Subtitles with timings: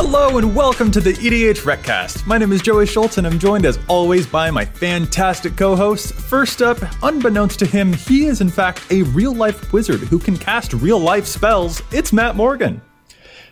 [0.00, 2.24] Hello and welcome to the EDH Recast.
[2.24, 6.12] My name is Joey Schultz and I'm joined as always by my fantastic co-hosts.
[6.12, 10.72] First up, unbeknownst to him, he is in fact a real-life wizard who can cast
[10.72, 11.82] real-life spells.
[11.90, 12.80] It's Matt Morgan.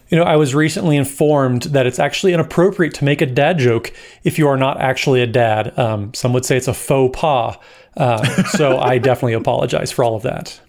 [0.09, 3.93] You know, I was recently informed that it's actually inappropriate to make a dad joke
[4.23, 5.77] if you are not actually a dad.
[5.77, 7.57] Um, some would say it's a faux pas.
[7.97, 10.61] Uh, so I definitely apologize for all of that.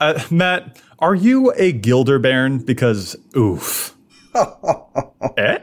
[0.00, 2.58] Uh, Matt, are you a Gilder Baron?
[2.58, 3.96] Because, oof.
[5.36, 5.58] eh?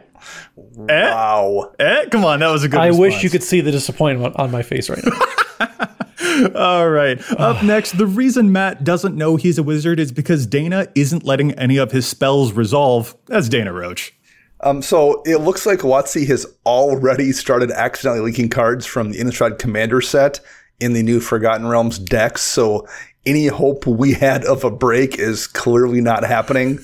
[0.89, 1.11] Eh?
[1.13, 1.73] Wow.
[1.79, 2.05] Eh?
[2.09, 2.99] Come on, that was a good I response.
[2.99, 6.49] wish you could see the disappointment on my face right now.
[6.55, 7.19] All right.
[7.33, 11.53] Up next, the reason Matt doesn't know he's a wizard is because Dana isn't letting
[11.53, 13.15] any of his spells resolve.
[13.25, 14.13] That's Dana Roach.
[14.61, 19.59] Um, so it looks like WotC has already started accidentally leaking cards from the Innistrad
[19.59, 20.39] Commander set
[20.79, 22.41] in the new Forgotten Realms decks.
[22.41, 22.87] So
[23.25, 26.79] any hope we had of a break is clearly not happening.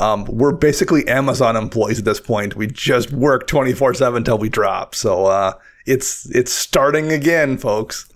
[0.00, 2.56] Um, we're basically Amazon employees at this point.
[2.56, 4.94] We just work 24 7 until we drop.
[4.94, 5.52] So, uh,
[5.86, 8.07] it's, it's starting again, folks.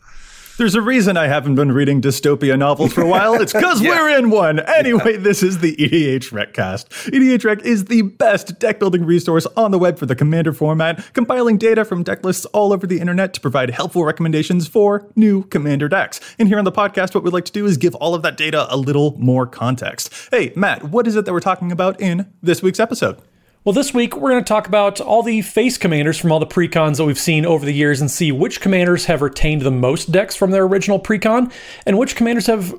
[0.58, 3.34] There's a reason I haven't been reading dystopia novels for a while.
[3.40, 3.90] It's because Yeah.
[3.90, 4.60] we're in one.
[4.60, 6.90] Anyway, this is the EDH Recast.
[6.90, 11.02] EDH Rec is the best deck building resource on the web for the Commander format,
[11.14, 15.42] compiling data from deck lists all over the internet to provide helpful recommendations for new
[15.44, 16.20] Commander decks.
[16.38, 18.36] And here on the podcast, what we'd like to do is give all of that
[18.36, 20.12] data a little more context.
[20.30, 23.18] Hey, Matt, what is it that we're talking about in this week's episode?
[23.64, 26.46] Well, this week we're going to talk about all the face commanders from all the
[26.48, 30.10] precons that we've seen over the years and see which commanders have retained the most
[30.10, 31.52] decks from their original precon
[31.86, 32.74] and which commanders have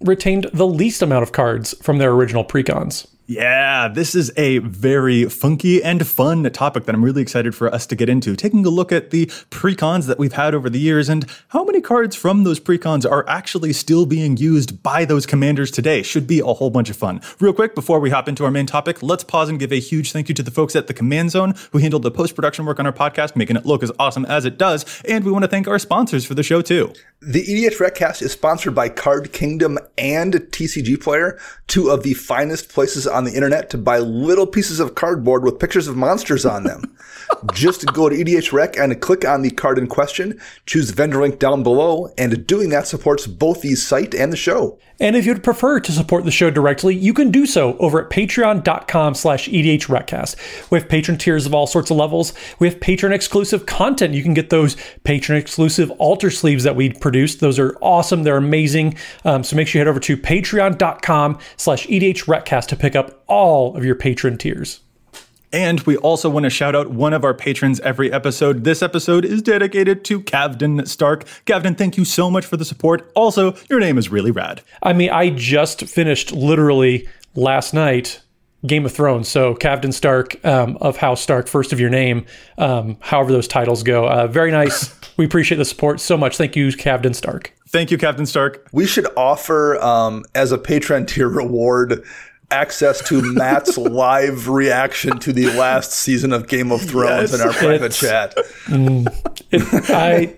[0.00, 3.06] retained the least amount of cards from their original precons.
[3.28, 7.84] Yeah, this is a very funky and fun topic that I'm really excited for us
[7.88, 8.36] to get into.
[8.36, 11.80] Taking a look at the precons that we've had over the years and how many
[11.80, 16.38] cards from those precons are actually still being used by those commanders today should be
[16.38, 17.20] a whole bunch of fun.
[17.40, 20.12] Real quick, before we hop into our main topic, let's pause and give a huge
[20.12, 22.78] thank you to the folks at the Command Zone who handled the post production work
[22.78, 25.02] on our podcast, making it look as awesome as it does.
[25.02, 26.92] And we want to thank our sponsors for the show too.
[27.20, 32.68] The EDH Recast is sponsored by Card Kingdom and TCG Player, two of the finest
[32.68, 36.64] places on the internet to buy little pieces of cardboard with pictures of monsters on
[36.64, 36.96] them.
[37.52, 41.38] Just go to EDH Rec and click on the card in question, choose vendor link
[41.38, 44.78] down below, and doing that supports both the site and the show.
[44.98, 48.10] And if you'd prefer to support the show directly, you can do so over at
[48.10, 50.70] patreon.com slash edhrecast.
[50.70, 52.32] We have patron tiers of all sorts of levels.
[52.58, 54.14] We have patron exclusive content.
[54.14, 57.40] You can get those patron exclusive altar sleeves that we produced.
[57.40, 58.22] Those are awesome.
[58.22, 58.96] They're amazing.
[59.24, 63.76] Um, so make sure you head over to patreon.com slash edhrecast to pick up all
[63.76, 64.80] of your patron tiers.
[65.56, 68.64] And we also want to shout out one of our patrons every episode.
[68.64, 71.24] This episode is dedicated to Cavden Stark.
[71.46, 73.10] Cavden, thank you so much for the support.
[73.14, 74.60] Also, your name is really rad.
[74.82, 78.20] I mean, I just finished literally last night
[78.66, 79.28] Game of Thrones.
[79.28, 82.26] So Cavden Stark um, of House Stark, first of your name,
[82.58, 84.06] um, however those titles go.
[84.06, 84.94] Uh, very nice.
[85.16, 86.36] we appreciate the support so much.
[86.36, 87.56] Thank you, Cavden Stark.
[87.68, 88.68] Thank you, Captain Stark.
[88.72, 92.04] We should offer, um, as a patron tier reward,
[92.50, 97.46] access to Matt's live reaction to the last season of Game of Thrones Yes, in
[97.46, 98.34] our private chat.
[98.66, 99.06] Mm.
[99.52, 100.34] It, I,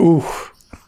[0.00, 0.24] ooh.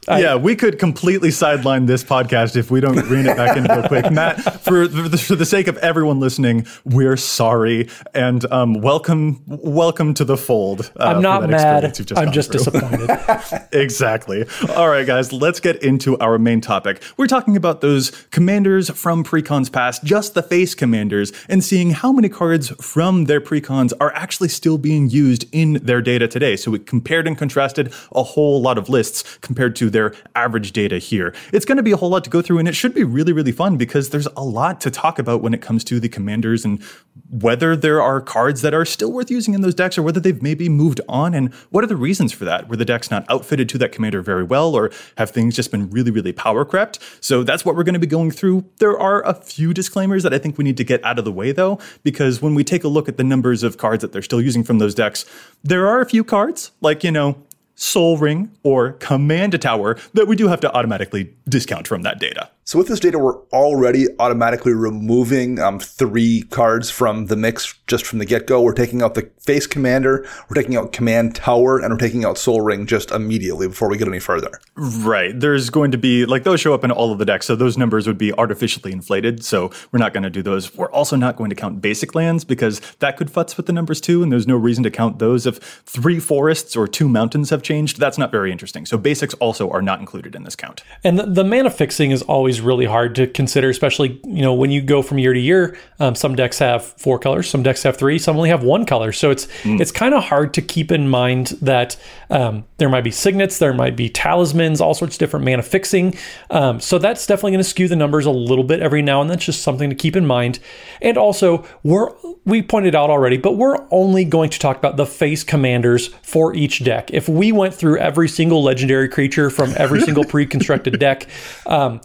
[0.08, 3.86] Yeah, we could completely sideline this podcast if we don't rein it back in real
[3.88, 4.10] quick.
[4.12, 10.14] Matt, for the, for the sake of everyone listening, we're sorry and um, welcome welcome
[10.14, 10.92] to the fold.
[10.98, 11.98] uh, I'm not mad.
[11.98, 12.64] you've I'm just through.
[12.64, 13.68] disappointed.
[13.72, 14.44] exactly.
[14.76, 17.02] All right, guys, let's get into our main topic.
[17.16, 22.12] We're talking about those commanders from precons past, just the face commanders, and seeing how
[22.12, 26.56] many cards from their precons are actually still being used in their data today.
[26.56, 30.98] So we compared and contrasted a whole lot of lists compared to their average data
[30.98, 31.34] here.
[31.54, 33.32] It's going to be a whole lot to go through, and it should be really,
[33.32, 36.66] really fun because there's a lot to talk about when it comes to the commanders
[36.66, 36.82] and
[37.30, 40.42] whether there are cards that are still worth using in those decks or whether they've
[40.42, 42.68] maybe moved on and what are the reasons for that?
[42.68, 45.88] Were the decks not outfitted to that commander very well or have things just been
[45.90, 46.98] really really power crept?
[47.20, 48.64] So that's what we're going to be going through.
[48.78, 51.32] There are a few disclaimers that i think we need to get out of the
[51.32, 54.22] way though because when we take a look at the numbers of cards that they're
[54.22, 55.24] still using from those decks
[55.62, 57.36] there are a few cards like you know
[57.74, 62.50] Sol Ring or command tower that we do have to automatically discount from that data
[62.66, 68.06] So with this data, we're already automatically removing um, three cards from the mix just
[68.06, 68.62] from the get-go.
[68.62, 72.38] We're taking out the face commander, we're taking out command tower, and we're taking out
[72.38, 74.50] Sol Ring just immediately before we get any further.
[74.76, 75.38] Right.
[75.38, 77.76] There's going to be like those show up in all of the decks, so those
[77.76, 79.44] numbers would be artificially inflated.
[79.44, 80.74] So we're not going to do those.
[80.74, 84.00] We're also not going to count basic lands because that could futz with the numbers
[84.00, 87.62] too, and there's no reason to count those if three forests or two mountains have
[87.62, 88.00] changed.
[88.00, 88.86] That's not very interesting.
[88.86, 90.82] So basics also are not included in this count.
[91.04, 94.54] And the, the mana fixing is always always really hard to consider, especially you know
[94.54, 95.76] when you go from year to year.
[95.98, 99.12] Um, some decks have four colors, some decks have three, some only have one color.
[99.12, 99.80] So it's mm.
[99.80, 101.96] it's kind of hard to keep in mind that
[102.30, 106.14] um, there might be signets, there might be talismans, all sorts of different mana fixing.
[106.50, 109.30] Um, so that's definitely going to skew the numbers a little bit every now and
[109.30, 109.36] then.
[109.36, 110.60] It's just something to keep in mind.
[111.02, 112.10] And also, we're
[112.44, 116.54] we pointed out already, but we're only going to talk about the face commanders for
[116.54, 117.10] each deck.
[117.12, 121.26] If we went through every single legendary creature from every single pre-constructed deck,
[121.66, 122.00] um,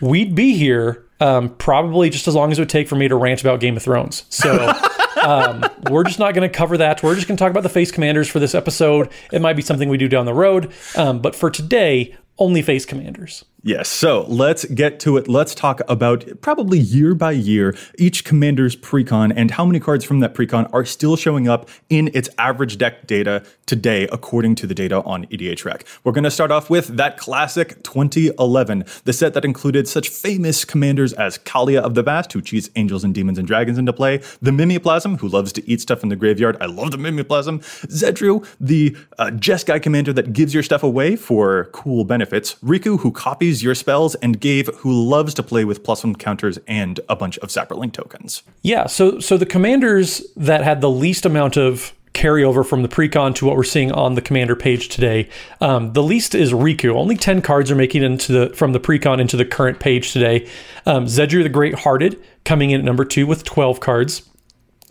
[0.00, 3.16] we'd be here um, probably just as long as it would take for me to
[3.16, 4.24] rant about Game of Thrones.
[4.28, 4.72] So.
[5.24, 7.02] Um, we're just not going to cover that.
[7.02, 9.08] We're just going to talk about the face commanders for this episode.
[9.32, 10.70] It might be something we do down the road.
[10.96, 13.42] Um, but for today, only face commanders.
[13.66, 15.26] Yes, so let's get to it.
[15.26, 20.20] Let's talk about probably year by year each commander's precon and how many cards from
[20.20, 24.74] that precon are still showing up in its average deck data today, according to the
[24.74, 25.82] data on EDHREC.
[26.04, 30.66] We're going to start off with that classic 2011, the set that included such famous
[30.66, 34.18] commanders as Kaalia of the Vast, who cheats angels and demons and dragons into play,
[34.42, 36.58] the Mimeoplasm, who loves to eat stuff in the graveyard.
[36.60, 37.60] I love the Mimeoplasm.
[37.86, 42.56] Zedruu, the uh, Jeskai commander that gives your stuff away for cool benefits.
[42.56, 46.58] Riku, who copies your spells, and Ghave, who loves to play with plus one counters
[46.66, 48.42] and a bunch of saproling tokens.
[48.62, 53.34] Yeah, so so the commanders that had the least amount of carryover from the precon
[53.34, 55.28] to what we're seeing on the commander page today.
[55.60, 56.94] Um, the least is Riku.
[56.94, 60.12] Only 10 cards are making it into the from the precon into the current page
[60.12, 60.48] today.
[60.86, 64.28] Um, Zedruu the Great Hearted coming in at number two with 12 cards.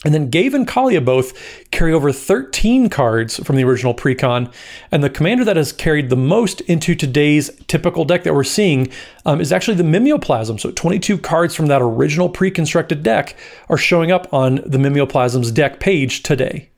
[0.04, 1.34] And then Ghave and Kaalia both
[1.72, 4.52] carry over 13 cards from the original precon.
[4.92, 8.90] And the commander that has carried the most into today's typical deck that we're seeing
[9.26, 10.60] um, is actually the Mimeoplasm.
[10.60, 13.36] So 22 cards from that original pre-constructed deck
[13.70, 16.70] are showing up on the Mimeoplasm's deck page today.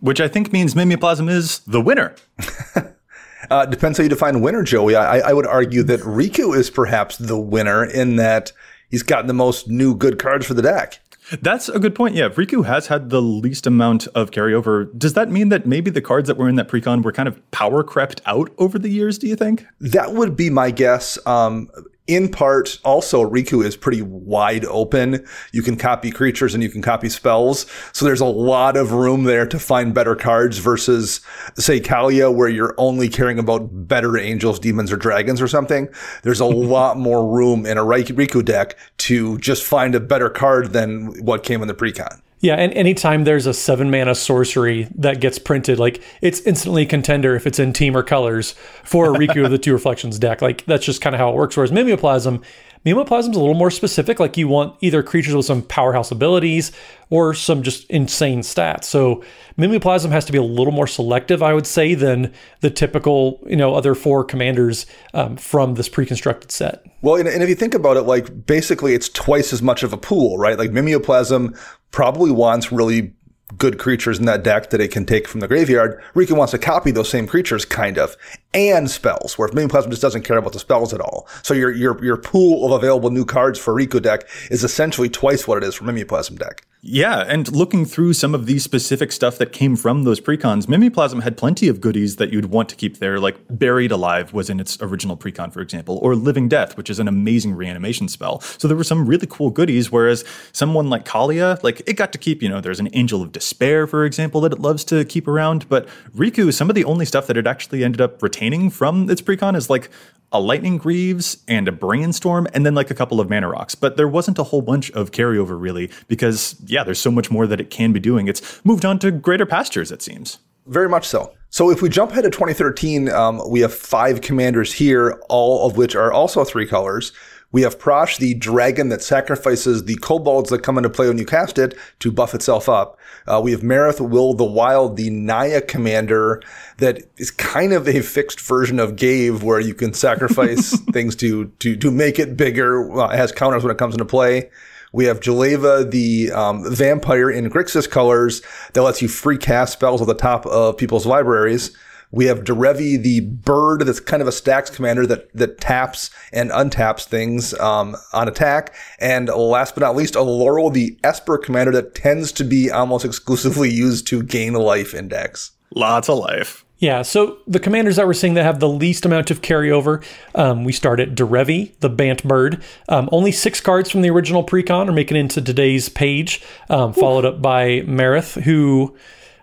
[0.00, 2.14] Which I think means Mimeoplasm is the winner.
[3.50, 4.94] uh, depends how you define winner, Joey.
[4.94, 8.52] I, I would argue that Riku is perhaps the winner in that
[8.90, 11.00] he's gotten the most new good cards for the deck.
[11.40, 12.14] That's a good point.
[12.14, 14.96] Yeah, Riku has had the least amount of carryover.
[14.98, 17.50] Does that mean that maybe the cards that were in that precon were kind of
[17.50, 19.18] power crept out over the years?
[19.18, 19.66] Do you think?
[19.80, 21.18] That would be my guess.
[21.26, 21.70] Um,
[22.08, 25.24] in part, also Riku is pretty wide open.
[25.52, 27.66] You can copy creatures and you can copy spells.
[27.92, 31.20] So there's a lot of room there to find better cards versus,
[31.54, 35.88] say, Kaalia, where you're only caring about better angels, demons, or dragons or something.
[36.22, 40.72] There's a lot more room in a Riku deck to just find a better card
[40.72, 42.22] than what came in the precon.
[42.40, 47.34] Yeah, and anytime there's a seven mana sorcery that gets printed, like it's instantly contender
[47.34, 48.52] if it's in Temur colors
[48.84, 50.40] for a Riku of the Two Reflections deck.
[50.40, 51.56] Like that's just kind of how it works.
[51.56, 52.42] Whereas Mimeoplasm,
[52.84, 54.20] Mimeoplasm's a little more specific.
[54.20, 56.72] Like you want either creatures with some powerhouse abilities
[57.10, 58.84] or some just insane stats.
[58.84, 59.22] So
[59.56, 63.56] Mimeoplasm has to be a little more selective, I would say, than the typical, you
[63.56, 66.84] know, other four commanders um, from this pre-constructed set.
[67.00, 69.92] Well, and, and, if you think about it, like basically it's twice as much of
[69.92, 70.58] a pool, right?
[70.58, 71.56] Like Mimeoplasm
[71.90, 73.14] probably wants really
[73.56, 76.02] good creatures in that deck that it can take from the graveyard.
[76.14, 78.16] Riku wants to copy those same creatures, kind of,
[78.52, 81.26] and spells, where Mimeoplasm just doesn't care about the spells at all.
[81.42, 85.48] So your, your, your pool of available new cards for Riku deck is essentially twice
[85.48, 86.67] what it is for Mimeoplasm deck.
[86.80, 91.22] Yeah, and looking through some of the specific stuff that came from those precons, Mimeoplasm
[91.22, 94.60] had plenty of goodies that you'd want to keep there, like Buried Alive was in
[94.60, 98.40] its original precon, for example, or Living Death, which is an amazing reanimation spell.
[98.40, 102.18] So there were some really cool goodies, whereas someone like Kaalia, like it got to
[102.18, 105.26] keep, you know, there's an Angel of Despair, for example, that it loves to keep
[105.26, 109.10] around, but Riku, some of the only stuff that it actually ended up retaining from
[109.10, 109.90] its precon is like
[110.32, 113.74] a Lightning Greaves and a Brainstorm, and then like a couple of Mana Rocks.
[113.74, 117.46] But there wasn't a whole bunch of carryover really, because yeah, there's so much more
[117.46, 118.28] that it can be doing.
[118.28, 120.38] It's moved on to greater pastures, it seems.
[120.66, 121.32] Very much so.
[121.50, 125.78] So if we jump ahead to 2013, um, we have five commanders here, all of
[125.78, 127.12] which are also three colors.
[127.50, 131.24] We have Prossh, the dragon that sacrifices the kobolds that come into play when you
[131.24, 132.98] cast it to buff itself up.
[133.26, 136.42] Uh, we have Marath Will the Wild, the Naya commander
[136.76, 141.46] that is kind of a fixed version of Ghave, where you can sacrifice things to
[141.60, 142.92] to to make it bigger.
[143.00, 144.50] Uh, it has counters when it comes into play.
[144.92, 150.00] We have Jeleva, the um, vampire in Grixis colors that lets you free cast spells
[150.00, 151.76] at the top of people's libraries.
[152.10, 156.50] We have Derevi, the bird that's kind of a stacks commander that, that taps and
[156.50, 158.74] untaps things um, on attack.
[158.98, 163.70] And last but not least, Oloro, the Esper commander that tends to be almost exclusively
[163.72, 165.52] used to gain life index.
[165.74, 166.64] Lots of life.
[166.78, 170.04] Yeah, so the commanders that we're seeing that have the least amount of carryover,
[170.36, 172.62] um, we start at Derevi, the Bant Bird.
[172.88, 176.92] Um, only six cards from the original precon are making it into today's page, um,
[176.92, 178.96] followed up by Marath, who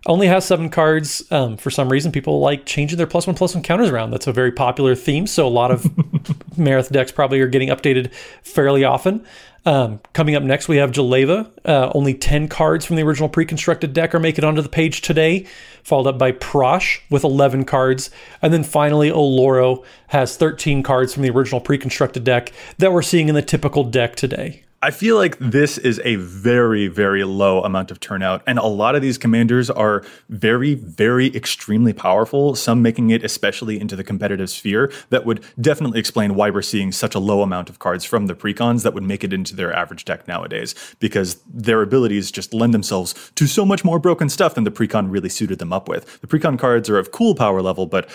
[0.05, 1.23] only has seven cards.
[1.31, 4.11] Um, for some reason, people like changing their plus one plus one counters around.
[4.11, 5.27] That's a very popular theme.
[5.27, 5.83] So a lot of
[6.57, 9.25] Marath decks probably are getting updated fairly often.
[9.65, 11.49] Um, coming up next, we have Jeleva.
[11.65, 15.01] Uh, only 10 cards from the original pre constructed deck are making onto the page
[15.01, 15.47] today,
[15.83, 18.11] followed up by Prossh with 11 cards.
[18.43, 23.01] And then finally, Oloro has 13 cards from the original pre constructed deck that we're
[23.01, 24.64] seeing in the typical deck today.
[24.85, 28.43] I feel like this is a very, very low amount of turnout.
[28.45, 33.79] And a lot of these commanders are very, very extremely powerful, some making it especially
[33.79, 34.93] into the competitive sphere.
[35.09, 38.35] That would definitely explain why we're seeing such a low amount of cards from the
[38.35, 42.71] precons that would make it into their average deck nowadays, because their abilities just lend
[42.71, 46.21] themselves to so much more broken stuff than the precon really suited them up with.
[46.21, 48.07] The precon cards are of cool power level, but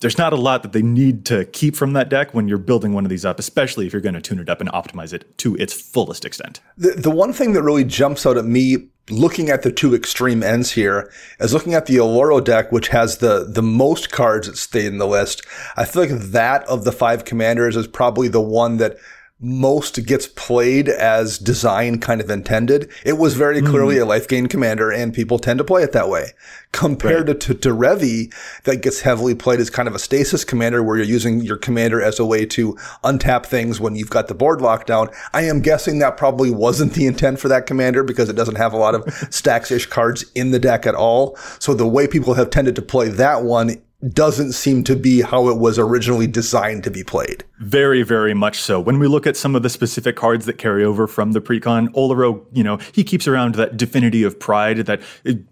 [0.00, 2.92] there's not a lot that they need to keep from that deck when you're building
[2.92, 5.36] one of these up, especially if you're going to tune it up and optimize it
[5.38, 6.60] to its fullest extent.
[6.76, 10.42] The, the one thing that really jumps out at me looking at the two extreme
[10.42, 14.56] ends here is looking at the Oloro deck, which has the, the most cards that
[14.56, 15.46] stay in the list.
[15.76, 18.96] I feel like that of the five commanders is probably the one that
[19.38, 22.90] most gets played as design kind of intended.
[23.04, 23.66] It was very hmm.
[23.66, 24.02] clearly mm.
[24.02, 26.28] a life gain commander and people tend to play it that way.
[26.72, 27.40] Compared right.
[27.40, 28.32] to, to Derevi,
[28.64, 32.00] that gets heavily played as kind of a stasis commander where you're using your commander
[32.00, 32.74] as a way to
[33.04, 35.10] untap things when you've got the board locked down.
[35.34, 38.72] I am guessing that probably wasn't the intent for that commander because it doesn't have
[38.72, 41.36] a lot of stacks-ish cards in the deck at all.
[41.58, 45.48] So the way people have tended to play that one doesn't seem to be how
[45.48, 47.44] it was originally designed to be played.
[47.58, 48.78] Very, very much so.
[48.78, 51.88] When we look at some of the specific cards that carry over from the precon,
[51.94, 55.00] Oloro, you know, he keeps around that Divinity of Pride that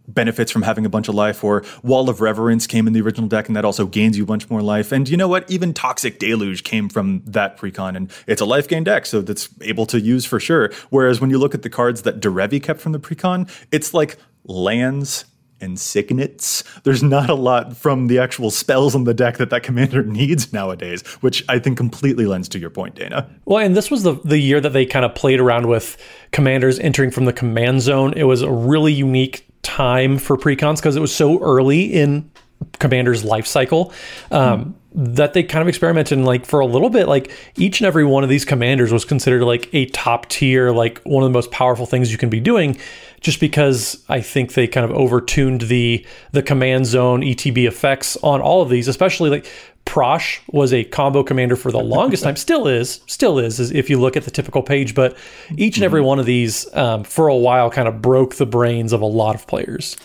[0.06, 3.28] benefits from having a bunch of life, or Wall of Reverence came in the original
[3.28, 4.92] deck, and that also gains you a bunch more life.
[4.92, 5.50] And you know what?
[5.50, 9.48] Even Toxic Deluge came from that precon, and it's a life gain deck, so that's
[9.62, 10.70] able to use for sure.
[10.90, 14.18] Whereas when you look at the cards that Derevi kept from the precon, it's like
[14.44, 15.24] lands
[15.60, 16.64] and signets.
[16.82, 20.52] There's not a lot from the actual spells on the deck that that commander needs
[20.52, 23.28] nowadays, which I think completely lends to your point, Dana.
[23.44, 25.96] Well, and this was the the year that they kind of played around with
[26.32, 28.12] commanders entering from the command zone.
[28.16, 32.30] It was a really unique time for precons because it was so early in
[32.78, 33.92] commander's life cycle.
[34.30, 37.80] Um, mm that they kind of experimented in like for a little bit like each
[37.80, 41.28] and every one of these commanders was considered like a top tier like one of
[41.28, 42.78] the most powerful things you can be doing
[43.24, 48.42] just because I think they kind of overtuned the the command zone ETB effects on
[48.42, 49.46] all of these, especially like
[49.86, 53.88] Prossh was a combo commander for the longest time, still is, still is, is, if
[53.88, 54.94] you look at the typical page.
[54.94, 55.16] But
[55.56, 56.08] each and every mm-hmm.
[56.08, 59.34] one of these, um, for a while, kind of broke the brains of a lot
[59.34, 59.96] of players.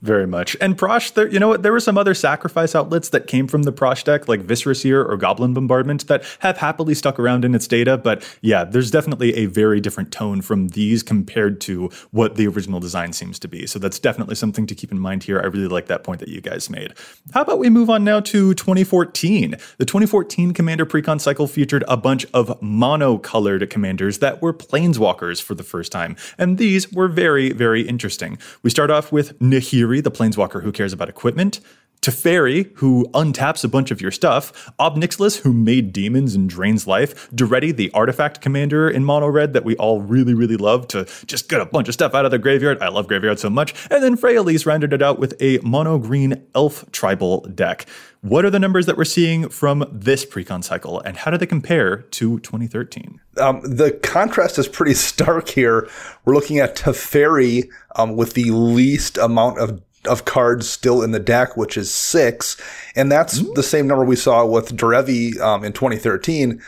[0.00, 0.56] Very much.
[0.60, 1.64] And Prossh, there, you know what?
[1.64, 5.02] There were some other sacrifice outlets that came from the Prossh deck, like Viscera Seer
[5.04, 7.98] or Goblin Bombardment, that have happily stuck around in its data.
[7.98, 12.78] But yeah, there's definitely a very different tone from these compared to what the original
[12.78, 13.66] design seems to be.
[13.66, 15.40] So that's definitely something to keep in mind here.
[15.40, 16.94] I really like that point that you guys made.
[17.34, 19.56] How about we move on now to 2014?
[19.78, 25.56] The 2014 Commander Precon cycle featured a bunch of mono-colored commanders that were planeswalkers for
[25.56, 26.14] the first time.
[26.38, 28.38] And these were very, very interesting.
[28.62, 29.40] We start off with
[29.88, 31.60] Nahiri the planeswalker who cares about equipment,
[32.00, 36.86] Teferi, who untaps a bunch of your stuff, Ob Nixilis, who made demons and drains
[36.86, 41.06] life, Daretti, the artifact commander in mono red that we all really, really love to
[41.26, 42.80] just get a bunch of stuff out of the graveyard.
[42.80, 43.74] I love graveyard so much.
[43.90, 47.86] And then Freyalise rounded it out with a mono green elf tribal deck.
[48.20, 51.46] What are the numbers that we're seeing from this precon cycle, and how do they
[51.46, 53.20] compare to 2013?
[53.36, 55.88] Um, the contrast is pretty stark here.
[56.24, 61.20] We're looking at Teferi um, with the least amount of of cards still in the
[61.20, 62.60] deck, which is six,
[62.96, 63.52] and that's mm-hmm.
[63.54, 66.60] the same number we saw with Derevi um, in 2013.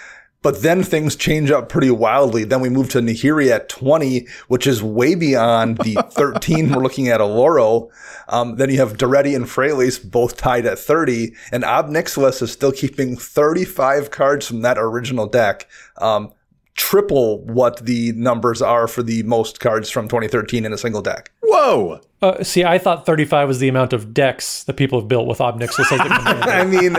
[0.43, 2.45] But then things change up pretty wildly.
[2.45, 7.09] Then we move to Nahiri at 20, which is way beyond the 13 we're looking
[7.09, 7.91] at Oloro.
[8.29, 12.53] Um, then you have Daretti and Freyalise both tied at 30, and Ob Nixilis is
[12.53, 15.69] still keeping 35 cards from that original deck.
[15.99, 16.33] Um,
[16.81, 21.31] triple what the numbers are for the most cards from 2013 in a single deck.
[21.43, 22.01] Whoa!
[22.23, 25.43] Uh, see, I thought 35 was the amount of decks that people have built with
[25.43, 26.01] Ob Nixilis as.
[26.01, 26.97] I mean,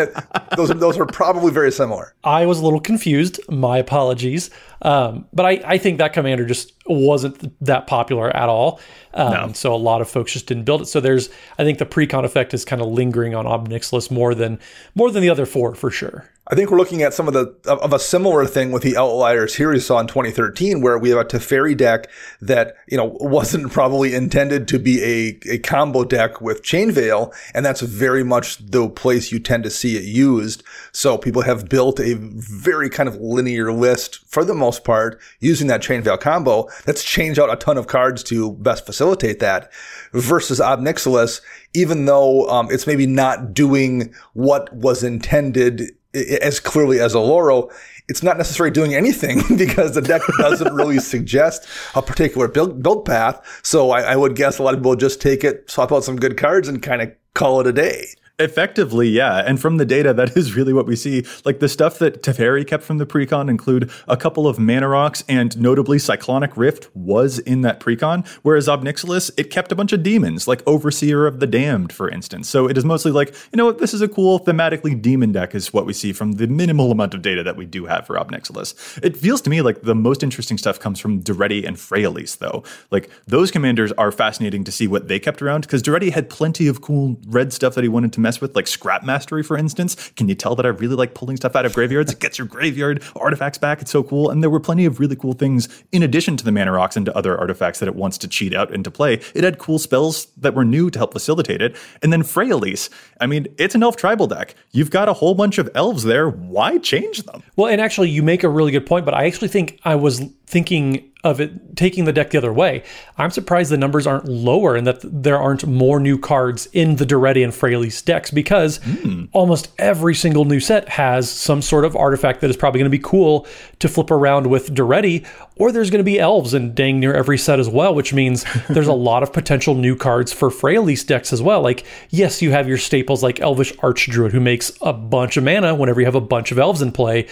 [0.55, 2.13] those those are probably very similar.
[2.23, 3.39] I was a little confused.
[3.49, 4.51] My apologies.
[4.83, 8.79] Um, but I, I think that commander just wasn't that popular at all.
[9.15, 9.51] Um, no.
[9.53, 10.85] So a lot of folks just didn't build it.
[10.85, 14.33] So there's, I think the pre-con effect is kind of lingering on Ob Nixilis more
[14.35, 14.59] than
[14.93, 16.29] more than the other four for sure.
[16.51, 19.55] I think we're looking at some of the of a similar thing with the outliers
[19.55, 22.09] here you saw in 2013, where we have a Teferi deck
[22.41, 27.33] that you know wasn't probably intended to be a, a combo deck with Chain Veil,
[27.53, 30.61] and that's very much the place you tend to see it used.
[30.91, 35.67] So people have built a very kind of linear list for the most part using
[35.67, 36.67] that Chain Veil combo.
[36.83, 39.71] That's changed out a ton of cards to best facilitate that.
[40.11, 41.39] Versus Ob Nixilis,
[41.73, 47.71] even though um, it's maybe not doing what was intended as clearly as Oloro,
[48.07, 53.05] it's not necessarily doing anything because the deck doesn't really suggest a particular build, build
[53.05, 53.61] path.
[53.63, 56.17] So I, I would guess a lot of people just take it, swap out some
[56.17, 58.07] good cards, and kind of call it a day.
[58.41, 59.43] Effectively, yeah.
[59.45, 61.23] And from the data, that is really what we see.
[61.45, 65.23] Like the stuff that Teferi kept from the precon include a couple of mana rocks,
[65.29, 69.93] and notably Cyclonic Rift was in that precon, whereas Ob Nixilis, it kept a bunch
[69.93, 72.49] of demons, like Overseer of the Damned, for instance.
[72.49, 75.53] So it is mostly like, you know what, this is a cool thematically demon deck,
[75.53, 78.19] is what we see from the minimal amount of data that we do have for
[78.19, 78.99] Ob Nixilis.
[79.03, 82.63] It feels to me like the most interesting stuff comes from Daretti and Freyalise, though.
[82.89, 86.67] Like those commanders are fascinating to see what they kept around, because Daretti had plenty
[86.67, 90.11] of cool red stuff that he wanted to mess with, like scrap mastery, for instance.
[90.11, 92.11] Can you tell that I really like pulling stuff out of graveyards?
[92.11, 93.81] It gets your graveyard artifacts back.
[93.81, 94.29] It's so cool.
[94.29, 97.05] And there were plenty of really cool things in addition to the mana rocks and
[97.07, 99.15] to other artifacts that it wants to cheat out into play.
[99.33, 101.75] It had cool spells that were new to help facilitate it.
[102.03, 104.55] And then Freyalise, I mean, it's an elf tribal deck.
[104.71, 106.29] You've got a whole bunch of elves there.
[106.29, 107.41] Why change them?
[107.55, 110.21] Well, and actually, you make a really good point, but I actually think I was
[110.51, 112.83] thinking of it taking the deck the other way.
[113.17, 117.05] I'm surprised the numbers aren't lower and that there aren't more new cards in the
[117.05, 119.29] Daretti and Freyalise decks because mm.
[119.31, 122.97] almost every single new set has some sort of artifact that is probably going to
[122.97, 123.47] be cool
[123.79, 127.37] to flip around with Daretti, or there's going to be elves in dang near every
[127.37, 131.31] set as well, which means there's a lot of potential new cards for Freyalise decks
[131.31, 131.61] as well.
[131.61, 135.75] Like, yes, you have your staples like Elvish Archdruid, who makes a bunch of mana
[135.75, 137.27] whenever you have a bunch of elves in play.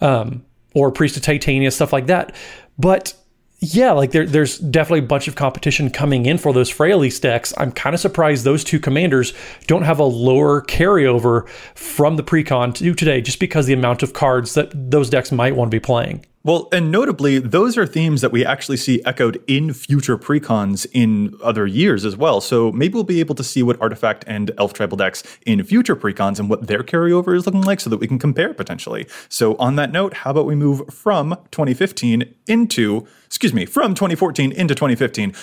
[0.00, 2.34] Um, or Priest of Titania, stuff like that.
[2.78, 3.14] But
[3.60, 7.54] yeah, like there, there's definitely a bunch of competition coming in for those Freyalise decks.
[7.56, 9.32] I'm kind of surprised those two commanders
[9.68, 14.14] don't have a lower carryover from the precon to today, just because the amount of
[14.14, 16.26] cards that those decks might want to be playing.
[16.44, 21.36] Well, and notably, those are themes that we actually see echoed in future precons in
[21.40, 22.40] other years as well.
[22.40, 25.94] So maybe we'll be able to see what Artifact and Elf Tribal decks in future
[25.94, 29.06] precons and what their carryover is looking like so that we can compare potentially.
[29.28, 34.50] So, on that note, how about we move from 2015 into, excuse me, from 2014
[34.50, 35.34] into 2015?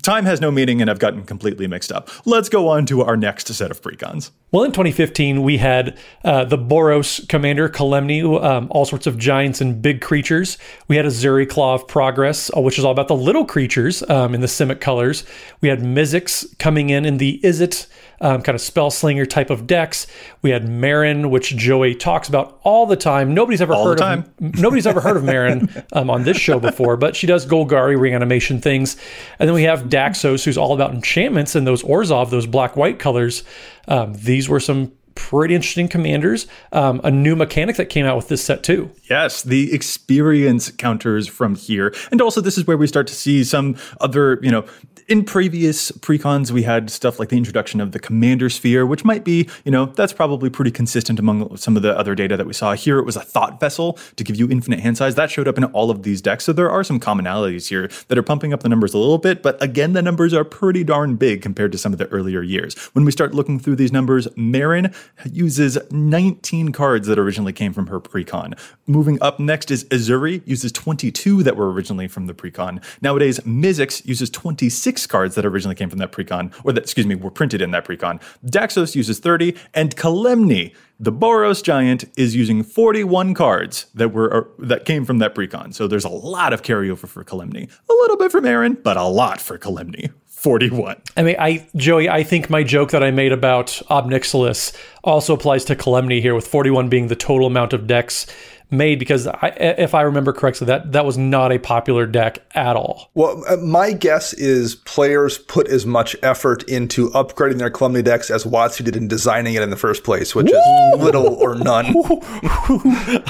[0.00, 2.08] Time has no meaning and I've gotten completely mixed up.
[2.24, 4.30] Let's go on to our next set of precons.
[4.50, 9.60] Well, in 2015, we had uh, the Boros commander, Kalemne, um, all sorts of giants
[9.60, 10.56] and big creatures.
[10.88, 14.34] We had Ezuri Claw of Progress, uh, which is all about the little creatures um,
[14.34, 15.24] in the Simic colors.
[15.60, 17.86] We had Mizzix coming in in the Izzet
[18.22, 20.06] um, kind of spell slinger type of decks.
[20.40, 23.34] We had Meren, which Joey talks about all the time.
[23.34, 26.96] Nobody's ever all heard of nobody's ever heard of Meren um, on this show before,
[26.96, 28.96] but she does Golgari reanimation things.
[29.38, 32.98] And then we have Daxos, who's all about enchantments, and those Orzhov, those black white
[32.98, 33.42] colors.
[33.88, 36.46] Um, these were some pretty interesting commanders.
[36.72, 38.90] Um, a new mechanic that came out with this set too.
[39.08, 43.44] Yes, the experience counters from here, and also this is where we start to see
[43.44, 44.64] some other, you know,
[45.08, 49.24] in previous precons, we had stuff like the introduction of the commander sphere, which might
[49.24, 52.52] be, you know, that's probably pretty consistent among some of the other data that we
[52.52, 52.74] saw.
[52.74, 55.14] Here it was a thought vessel to give you infinite hand size.
[55.14, 56.44] That showed up in all of these decks.
[56.44, 59.42] So there are some commonalities here that are pumping up the numbers a little bit.
[59.42, 62.76] But again, the numbers are pretty darn big compared to some of the earlier years.
[62.92, 64.94] When we start looking through these numbers, Meren
[65.30, 68.58] uses 19 cards that originally came from her precon.
[68.86, 72.82] Moving up next is Ezuri, uses 22 that were originally from the precon.
[73.00, 77.06] Nowadays, Mizzix uses 26 six cards that originally came from that precon, or that, excuse
[77.06, 78.20] me, were printed in that precon.
[78.44, 84.48] Daxos uses 30, and Kalemne, the Boros giant, is using 41 cards that were uh,
[84.58, 85.72] that came from that precon.
[85.72, 87.70] So there's a lot of carryover for Kalemne.
[87.88, 90.12] A little bit from Aaron, but a lot for Kalemne.
[90.26, 91.00] 41.
[91.16, 95.32] I mean, I Joey, I think my joke that I made about Ob Nixilis also
[95.34, 98.26] applies to Kalemne here, with 41 being the total amount of decks
[98.72, 102.76] made because I, if I remember correctly, that that was not a popular deck at
[102.76, 103.10] all.
[103.14, 108.30] Well, uh, my guess is players put as much effort into upgrading their Kalemne decks
[108.30, 110.52] as WotC did in designing it in the first place, which Woo!
[110.94, 111.86] is little or none.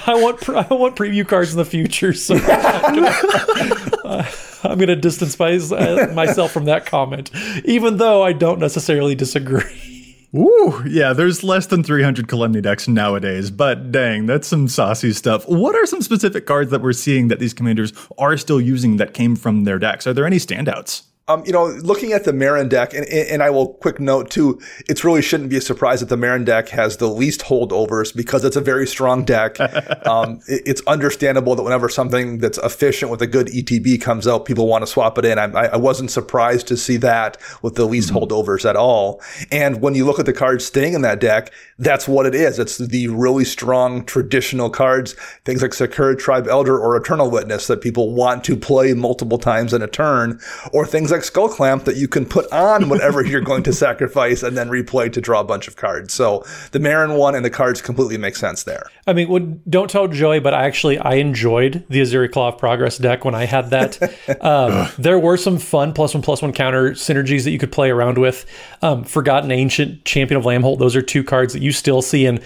[0.06, 4.24] I want I want preview cards in the future, so I'm
[4.64, 7.30] I'm gonna distance uh, myself from that comment,
[7.64, 9.91] even though I don't necessarily disagree.
[10.34, 15.46] Ooh, yeah, there's less than 300 Kalemne decks nowadays, but dang, that's some saucy stuff.
[15.46, 19.12] What are some specific cards that we're seeing that these commanders are still using that
[19.12, 20.06] came from their decks?
[20.06, 21.02] Are there any standouts?
[21.28, 24.60] Um, you know, looking at the Meren deck, and, and I will quick note too,
[24.88, 28.44] it really shouldn't be a surprise that the Meren deck has the least holdovers because
[28.44, 29.60] it's a very strong deck.
[30.06, 34.46] um, it, it's understandable that whenever something that's efficient with a good ETB comes out,
[34.46, 35.38] people want to swap it in.
[35.38, 38.18] I, I wasn't surprised to see that with the least mm-hmm.
[38.18, 39.22] holdovers at all.
[39.52, 42.58] And when you look at the cards staying in that deck, that's what it is.
[42.58, 47.80] It's the really strong traditional cards, things like Sakura Tribe Elder or Eternal Witness that
[47.80, 50.40] people want to play multiple times in a turn,
[50.72, 54.42] or things like Skull Clamp that you can put on whatever you're going to sacrifice
[54.42, 56.12] and then replay to draw a bunch of cards.
[56.12, 58.86] So the Meren one and the cards completely make sense there.
[59.06, 62.58] I mean, well, don't tell Joey, but I actually I enjoyed the Ezuri Claw of
[62.58, 64.02] Progress deck when I had that.
[64.40, 67.90] um, there were some fun plus one plus one counter synergies that you could play
[67.90, 68.46] around with.
[68.80, 72.42] Um, Forgotten Ancient, Champion of Lambholt, those are two cards that you still see in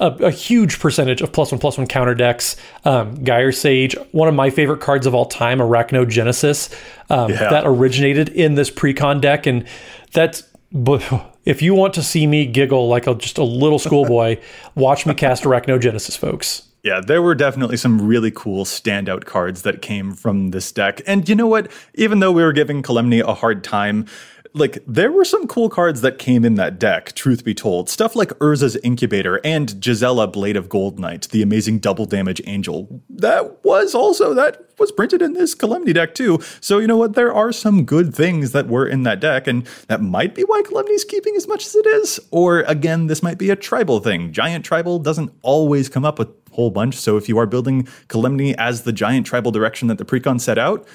[0.00, 2.56] a, a, huge percentage of plus one plus one counter decks.
[2.84, 6.74] Um, Gyre Sage, one of my favorite cards of all time, Arachnogenesis,
[7.10, 7.50] um, yeah.
[7.50, 9.66] that originated in this precon deck, and
[10.12, 10.44] that's.
[11.44, 14.40] If you want to see me giggle like a, just a little schoolboy,
[14.74, 16.66] watch me cast Arachnogenesis, folks.
[16.86, 21.00] Yeah, there were definitely some really cool standout cards that came from this deck.
[21.04, 21.68] And you know what?
[21.94, 24.06] Even though we were giving Kalemne a hard time,
[24.56, 27.90] like there were some cool cards that came in that deck, truth be told.
[27.90, 33.02] Stuff like Urza's Incubator and Gisela Blade of Goldnight, the amazing double damage angel.
[33.10, 36.40] That was also that was printed in this Kalemne deck too.
[36.60, 37.14] So you know what?
[37.14, 40.62] There are some good things that were in that deck, and that might be why
[40.62, 42.18] Kalemne's keeping as much as it is.
[42.30, 44.32] Or again, this might be a tribal thing.
[44.32, 46.94] Giant tribal doesn't always come up with a whole bunch.
[46.96, 50.58] So if you are building Kalemne as the giant tribal direction that the precon set
[50.58, 50.86] out,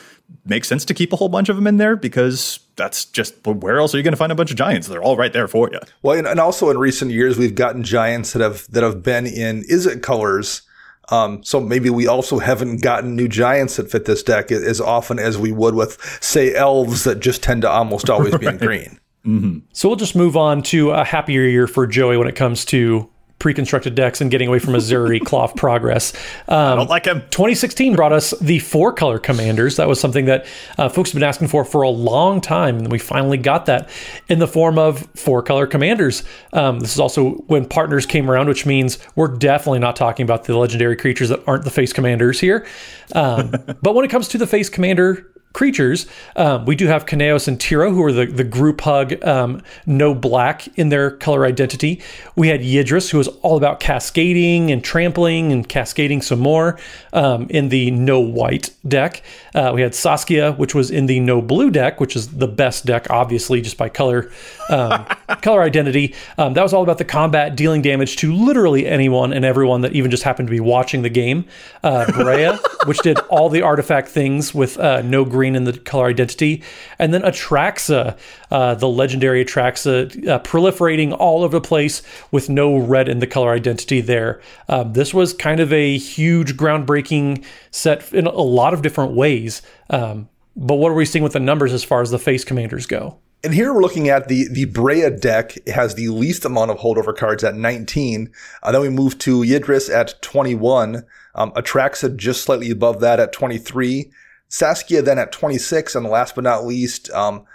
[0.46, 3.78] makes sense to keep a whole bunch of them in there because that's just where
[3.78, 4.88] else are you going to find a bunch of giants?
[4.88, 5.80] They're all right there for you.
[6.02, 9.28] Well, and, and also in recent years, we've gotten giants that have that have been
[9.28, 10.64] in Izzet colors.
[11.10, 15.20] Um, so maybe we also haven't gotten new giants that fit this deck as often
[15.20, 19.00] as we would with, say, elves that just tend to almost always be in green.
[19.26, 19.60] Mm-hmm.
[19.74, 23.10] So we'll just move on to a happier year for Joey when it comes to
[23.42, 26.14] pre-constructed decks and getting away from Ezuri Cloth progress.
[26.48, 27.22] Um, I don't like him.
[27.32, 29.78] 2016 brought us the four color commanders.
[29.78, 30.46] That was something that
[30.78, 33.90] uh, folks have been asking for for a long time, and we finally got that
[34.30, 36.24] in the form of four color commanders.
[36.54, 40.44] Um, this is also when partners came around, which means we're definitely not talking about
[40.44, 42.68] the legendary creatures that aren't the face commanders here.
[43.16, 43.50] Um,
[43.82, 46.08] but when it comes to the face commander creatures.
[46.36, 50.14] Um, we do have Kynaios and Tiro, who are the, the group hug, um, no
[50.14, 52.02] black in their color identity.
[52.36, 56.80] We had Yidris, who was all about cascading and trampling and cascading some more
[57.14, 59.24] um, in the no white deck.
[59.54, 62.86] Uh, we had Saskia, which was in the no blue deck, which is the best
[62.86, 64.32] deck, obviously, just by color
[64.70, 65.06] um,
[65.42, 66.16] color identity.
[66.38, 69.94] Um, that was all about the combat, dealing damage to literally anyone and everyone that
[69.94, 71.46] even just happened to be watching the game.
[71.84, 75.74] Uh, Breya, which did all the artifact things with uh, no green green in the
[75.74, 76.62] color identity.
[77.00, 78.16] And then Atraxa,
[78.52, 83.26] uh, the legendary Atraxa, uh, proliferating all over the place with no red in the
[83.26, 84.40] color identity there.
[84.70, 89.64] Um, this was kind of a huge groundbreaking set in a lot of different ways.
[89.90, 92.86] Um, but what are we seeing with the numbers as far as the face commanders
[92.86, 93.18] go?
[93.44, 96.78] And here we're looking at the the Breya deck it has the least amount of
[96.78, 98.32] holdover cards at 19.
[98.62, 101.04] Uh, then we move to Yidris at 21.
[101.34, 104.12] Um, Atraxa just slightly above that at 23.
[104.52, 107.46] Saskia then at 26, and last but not least, um,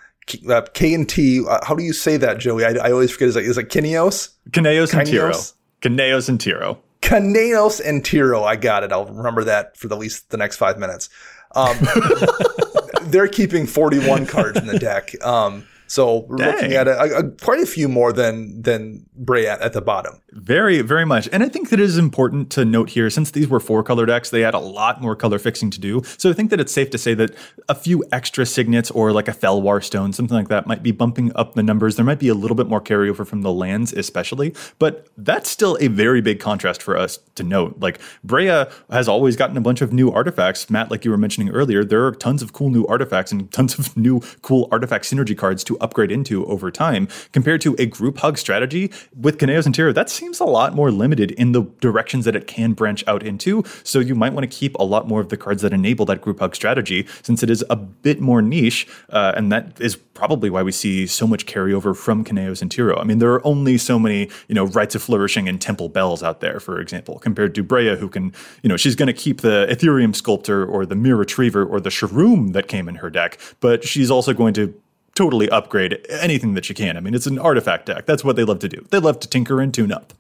[0.49, 1.47] uh, K and T.
[1.47, 2.65] Uh, how do you say that, Joey?
[2.65, 3.29] I, I always forget.
[3.29, 4.31] Is it, is it Kynaios?
[4.51, 5.35] Kynaios and Tiro.
[5.83, 6.79] Kynaios and Tiro.
[7.03, 8.43] Kynaios and Tiro.
[8.45, 8.93] I got it.
[8.93, 11.11] I'll remember that for at least the next five minutes.
[11.55, 11.77] Um,
[13.03, 15.13] they're keeping 41 cards in the deck.
[15.25, 16.53] Um, so we're Dang.
[16.53, 20.21] looking at a, a, quite a few more than than Breya at, at, the bottom.
[20.33, 21.29] Very, very much.
[21.33, 24.07] And I think that it is important to note here, since these were four color
[24.07, 26.03] decks, they had a lot more color fixing to do.
[26.19, 27.35] So I think that it's safe to say that
[27.69, 31.33] a few extra signets or like a Fellwar stone, something like that, might be bumping
[31.35, 31.97] up the numbers.
[31.97, 35.79] There might be a little bit more carryover from the lands, especially, but that's still
[35.81, 37.77] a very big contrast for us to note.
[37.81, 40.69] Like Breya has always gotten a bunch of new artifacts.
[40.69, 43.79] Matt, like you were mentioning earlier, there are tons of cool new artifacts and tons
[43.79, 48.19] of new cool artifact synergy cards to upgrade into over time compared to a group
[48.19, 49.93] hug strategy with Kynaios and Tiro.
[49.93, 53.65] That seems a lot more limited in the directions that it can branch out into.
[53.83, 56.21] So you might want to keep a lot more of the cards that enable that
[56.21, 58.87] group hug strategy since it is a bit more niche.
[59.11, 62.99] Uh, and that is probably why we see so much carryover from Kynaios and Tiro.
[62.99, 66.23] I mean, there are only so many, you know, Rites of Flourishing and Temple Bells
[66.23, 69.43] out there, for example, compared to Breya, who can, you know, she's going to keep
[69.43, 73.39] the Etherium Sculptor or the Myr Retriever or the Sharuum that came in her deck,
[73.61, 74.75] but she's also going to
[75.17, 76.97] totally upgrade anything that you can.
[76.97, 78.07] I mean, it's an artifact deck.
[78.07, 78.87] That's what they love to do.
[78.91, 80.13] They love to tinker and tune up.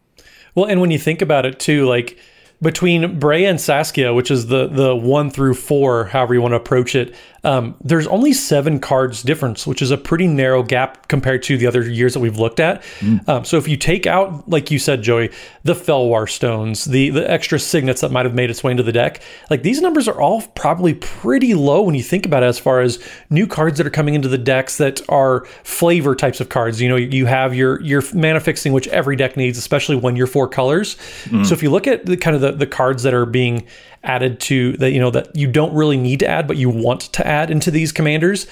[0.56, 2.18] Well, and when you think about it too, like
[2.62, 6.56] between Breya and Saskia, which is the the one through four, however you want to
[6.56, 7.14] approach it,
[7.46, 11.68] um, there's only seven cards difference, which is a pretty narrow gap compared to the
[11.68, 12.82] other years that we've looked at.
[12.98, 13.28] Mm.
[13.28, 15.30] Um, so if you take out, like you said, Joey,
[15.62, 18.90] the Fellwar stones, the the extra signets that might have made its way into the
[18.90, 22.58] deck, like these numbers are all probably pretty low when you think about it, as
[22.58, 22.98] far as
[23.30, 26.80] new cards that are coming into the decks that are flavor types of cards.
[26.80, 30.26] You know, you have your your mana fixing, which every deck needs, especially when you're
[30.26, 30.96] four colors.
[31.26, 31.46] Mm.
[31.46, 33.66] So if you look at the kind of the, the cards that are being
[34.06, 37.00] added to that, you know, that you don't really need to add, but you want
[37.12, 38.46] to add into these commanders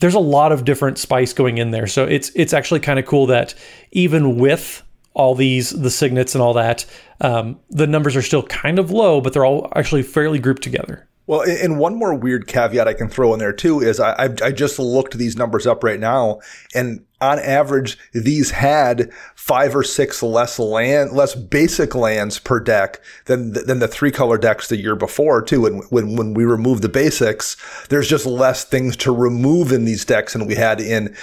[0.00, 1.86] there's a lot of different spice going in there.
[1.86, 3.54] So it's it's actually kind of cool that
[3.92, 4.82] even with
[5.14, 6.84] all these the signets and all that,
[7.20, 11.08] um, the numbers are still kind of low, but they're all actually fairly grouped together.
[11.26, 14.52] Well, and one more weird caveat I can throw in there too is I, I
[14.52, 16.40] just looked these numbers up right now,
[16.74, 23.00] and on average, these had five or six less land, less basic lands per deck
[23.26, 25.66] than than the three color decks the year before too.
[25.66, 27.56] And when when we remove the basics,
[27.88, 31.16] there's just less things to remove in these decks than we had in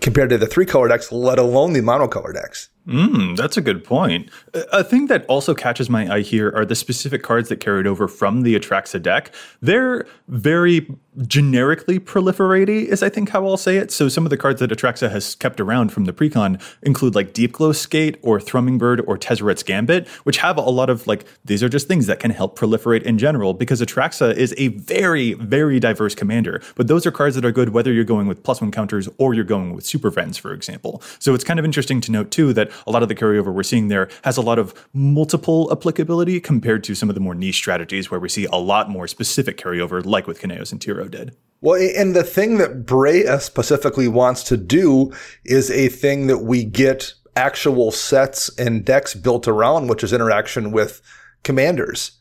[0.00, 2.68] compared to the three color decks, let alone the monocolor decks.
[2.86, 4.30] Mm, that's a good point.
[4.72, 8.06] A thing that also catches my eye here are the specific cards that carried over
[8.06, 9.34] from the Atraxa deck.
[9.60, 10.86] They're very
[11.26, 13.90] generically proliferate is I think how I'll say it.
[13.90, 17.32] So some of the cards that Atraxa has kept around from the precon include like
[17.32, 21.24] Deep Glow Skate or Thrumming Bird or Tezzeret's Gambit, which have a lot of like
[21.44, 25.32] these are just things that can help proliferate in general because Atraxa is a very
[25.34, 26.60] very diverse commander.
[26.74, 29.32] But those are cards that are good whether you're going with plus one counters or
[29.34, 31.02] you're going with super friends, for example.
[31.18, 33.62] So it's kind of interesting to note too that a lot of the carryover we're
[33.62, 37.56] seeing there has a lot of multiple applicability compared to some of the more niche
[37.56, 41.36] strategies where we see a lot more specific carryover, like with Kynaios and Tiro did.
[41.60, 45.12] Well, and the thing that Breya specifically wants to do
[45.44, 50.72] is a thing that we get actual sets and decks built around, which is interaction
[50.72, 51.00] with
[51.44, 52.15] commanders.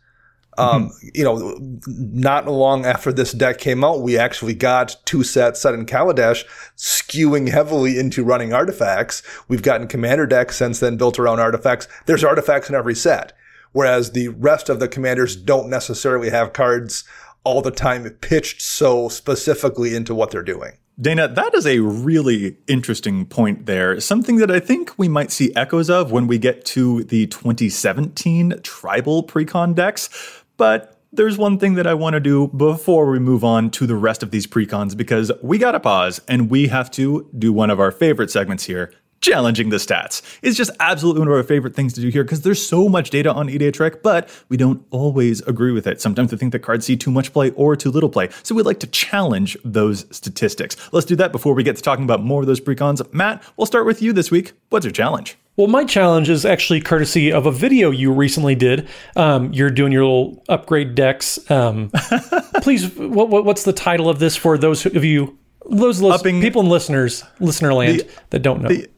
[0.58, 1.08] Um, mm-hmm.
[1.14, 5.74] you know, not long after this deck came out, we actually got two sets set
[5.74, 6.46] in Kaladesh
[6.78, 9.22] skewing heavily into running artifacts.
[9.48, 11.88] We've gotten commander decks since then built around artifacts.
[12.06, 13.34] There's artifacts in every set.
[13.74, 17.04] Whereas the rest of the commanders don't necessarily have cards
[17.44, 20.78] all the time pitched so specifically into what they're doing.
[21.00, 24.00] Dana, that is a really interesting point there.
[24.00, 28.62] Something that I think we might see echoes of when we get to the 2017
[28.64, 30.44] tribal precon decks.
[30.58, 33.96] But there's one thing that I want to do before we move on to the
[33.96, 37.70] rest of these precons because we got to pause and we have to do one
[37.70, 38.92] of our favorite segments here
[39.22, 40.22] challenging the stats.
[40.44, 43.10] It's just absolutely one of our favorite things to do here because there's so much
[43.10, 46.00] data on EDHREC, but we don't always agree with it.
[46.00, 48.30] Sometimes we think that cards see too much play or too little play.
[48.44, 50.76] So we like to challenge those statistics.
[50.92, 53.02] Let's do that before we get to talking about more of those precons.
[53.14, 54.54] Matt, we'll start with you this week.
[54.70, 55.38] What's your challenge?
[55.58, 58.90] Well, my challenge is actually courtesy of a video you recently did.
[59.16, 61.40] Um, you're doing your little upgrade decks.
[61.50, 61.92] Um,
[62.62, 65.38] please, what, what, what's the title of this for those of you,
[65.70, 68.68] those Upping, people and listeners, listener land the, that don't know?
[68.68, 68.90] The,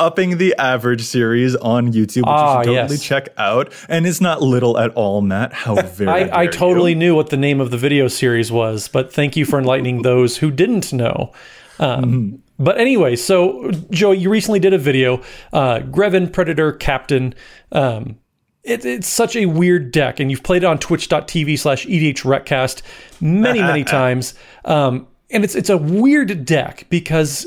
[0.00, 3.02] upping the average series on YouTube, which ah, you should totally yes.
[3.02, 3.72] check out.
[3.88, 5.52] And it's not little at all, Matt.
[5.52, 6.96] How very I, I totally you.
[6.96, 10.38] knew what the name of the video series was, but thank you for enlightening those
[10.38, 11.32] who didn't know.
[11.78, 12.36] Um, mm-hmm.
[12.60, 17.34] But anyway, so Joe, you recently did a video, uh, Greven Predator Captain.
[17.72, 18.18] Um,
[18.62, 22.82] it, it's such a weird deck, and you've played it on twitch.tv slash EDH recast
[23.20, 24.34] many, many times.
[24.66, 27.46] Um, and it's it's a weird deck because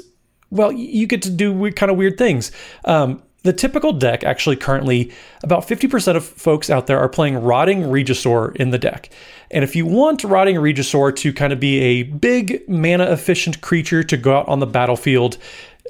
[0.49, 2.52] well, you get to do kind of weird things.
[2.86, 5.12] Um, the typical deck, actually, currently,
[5.43, 9.10] about 50% of folks out there are playing Rotting Regisaur in the deck.
[9.53, 14.03] And if you want Rotting Regisaur to kind of be a big mana efficient creature
[14.03, 15.37] to go out on the battlefield,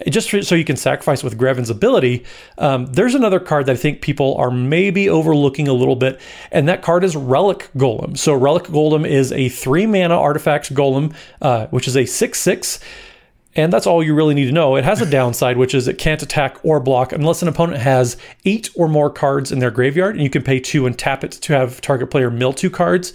[0.10, 2.26] just so you can sacrifice with Greven's ability,
[2.58, 6.19] um, there's another card that I think people are maybe overlooking a little bit,
[6.52, 8.17] and that card is Relic Golem.
[8.17, 12.80] So, Relic Golem is a three mana artifact golem, uh, which is a 6 6.
[13.56, 14.76] And that's all you really need to know.
[14.78, 18.17] It has a downside, which is it can't attack or block unless an opponent has
[18.45, 21.34] eight or more cards in their graveyard, and you can pay two and tap it
[21.34, 23.13] to have target player mill two cards.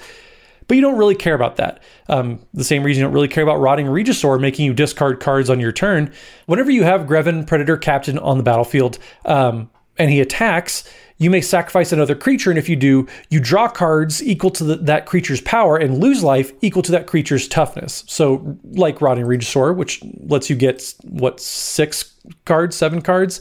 [0.68, 1.83] But you don't really care about that.
[2.09, 5.50] Um, the same reason you don't really care about Rotting Regisaur making you discard cards
[5.50, 6.12] on your turn.
[6.46, 10.85] Whenever you have Greven Predator Captain on the battlefield um, and he attacks,
[11.16, 14.76] you may sacrifice another creature, and if you do, you draw cards equal to the,
[14.76, 18.04] that creature's power and lose life equal to that creature's toughness.
[18.07, 23.40] So, like Rotting Regisaur, which lets you get what six cards, seven cards,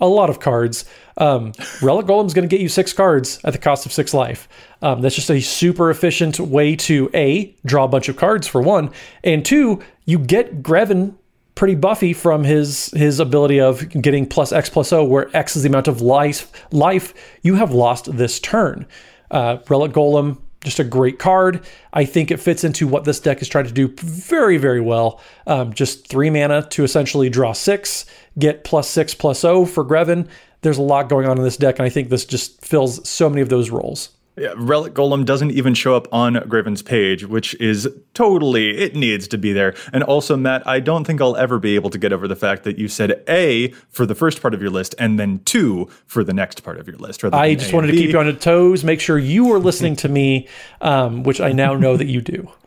[0.00, 0.84] a lot of cards.
[1.16, 4.12] Um, Relic Golem is going to get you six cards at the cost of six
[4.12, 4.48] life.
[4.82, 8.60] Um, that's just a super efficient way to a draw a bunch of cards for
[8.60, 8.90] one,
[9.24, 11.14] and two, you get Greven
[11.54, 15.62] pretty buffy from his his ability of getting plus X plus O, where X is
[15.62, 18.86] the amount of life life you have lost this turn.
[19.30, 21.64] Uh, Relic Golem, just a great card.
[21.92, 25.20] I think it fits into what this deck is trying to do very, very well.
[25.46, 28.04] Um, just three mana to essentially draw six,
[28.38, 30.28] get plus six plus O for Greven.
[30.62, 33.30] There's a lot going on in this deck, and I think this just fills so
[33.30, 34.10] many of those roles.
[34.38, 39.26] Yeah, Relic Golem doesn't even show up on Greven's page, which is totally, it needs
[39.28, 39.74] to be there.
[39.94, 42.64] And also, Matt, I don't think I'll ever be able to get over the fact
[42.64, 46.22] that you said A for the first part of your list and then two for
[46.22, 47.24] the next part of your list.
[47.24, 50.08] I just wanted to keep you on your toes, make sure you were listening to
[50.08, 50.48] me,
[50.82, 52.50] um, which I now know that you do.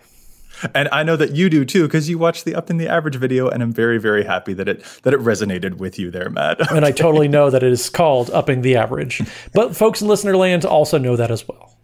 [0.74, 3.16] And I know that you do too, because you watched the up in the Average
[3.16, 6.72] video, and I'm very, very happy that it that it resonated with you there, Matt.
[6.76, 9.22] and I totally know that it is called Upping the Average.
[9.54, 11.76] But folks in listener land also know that as well.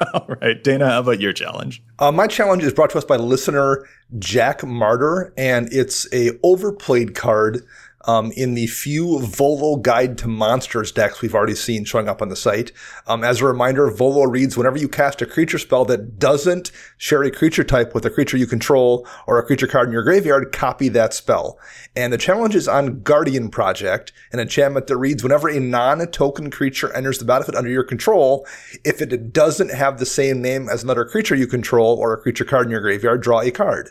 [0.14, 1.82] All right, Dana, how about your challenge?
[1.98, 3.84] Uh, my challenge is brought to us by listener
[4.18, 7.62] Jack Martyr, and it's a overplayed card
[8.06, 12.28] um, in the few Volo Guide to Monsters decks we've already seen showing up on
[12.28, 12.72] the site.
[13.06, 17.22] Um, as a reminder, Volo reads whenever you cast a creature spell that doesn't share
[17.22, 20.52] a creature type with a creature you control or a creature card in your graveyard,
[20.52, 21.58] copy that spell.
[21.96, 26.94] And the challenge is on Guardian Project, an enchantment that reads whenever a non-token creature
[26.94, 28.46] enters the battlefield under your control,
[28.84, 32.44] if it doesn't have the same name as another creature you control or a creature
[32.44, 33.90] card in your graveyard, draw a card.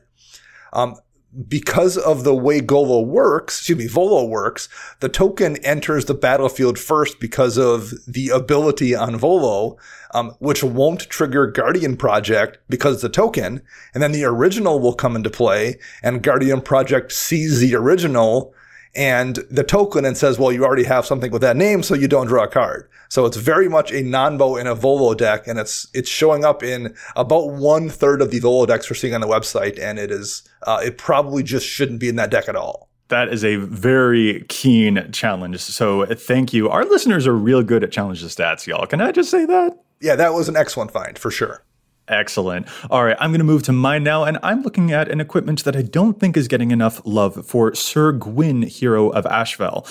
[0.74, 0.98] Um,
[1.48, 4.70] because of the way Golo works, excuse me, Volo works,
[5.02, 9.78] the token enters the battlefield first because of the ability on Volo,
[10.14, 13.62] um, which won't trigger Guardian Project because a token.
[13.94, 18.54] And then the original will come into play and Guardian Project sees the original
[18.96, 22.08] and the token and says, well, you already have something with that name, so you
[22.08, 22.90] don't draw a card.
[23.10, 26.64] So it's very much a Nonvo in a Volo deck, and it's it's showing up
[26.64, 30.12] in about one third of the Volo decks we're seeing on the website, and it
[30.12, 32.90] is uh, it probably just shouldn't be in that deck at all.
[33.10, 35.60] That is a very keen challenge.
[35.60, 36.70] So thank you.
[36.70, 38.86] Our listeners are real good at challenge the stats, y'all.
[38.86, 39.80] Can I just say that?
[40.02, 41.64] Yeah, that was an excellent find for sure.
[42.08, 42.68] Excellent.
[42.90, 45.64] All right, I'm going to move to mine now, and I'm looking at an equipment
[45.66, 49.86] that I don't think is getting enough love for Syr Gwyn, Hero of Ashvale.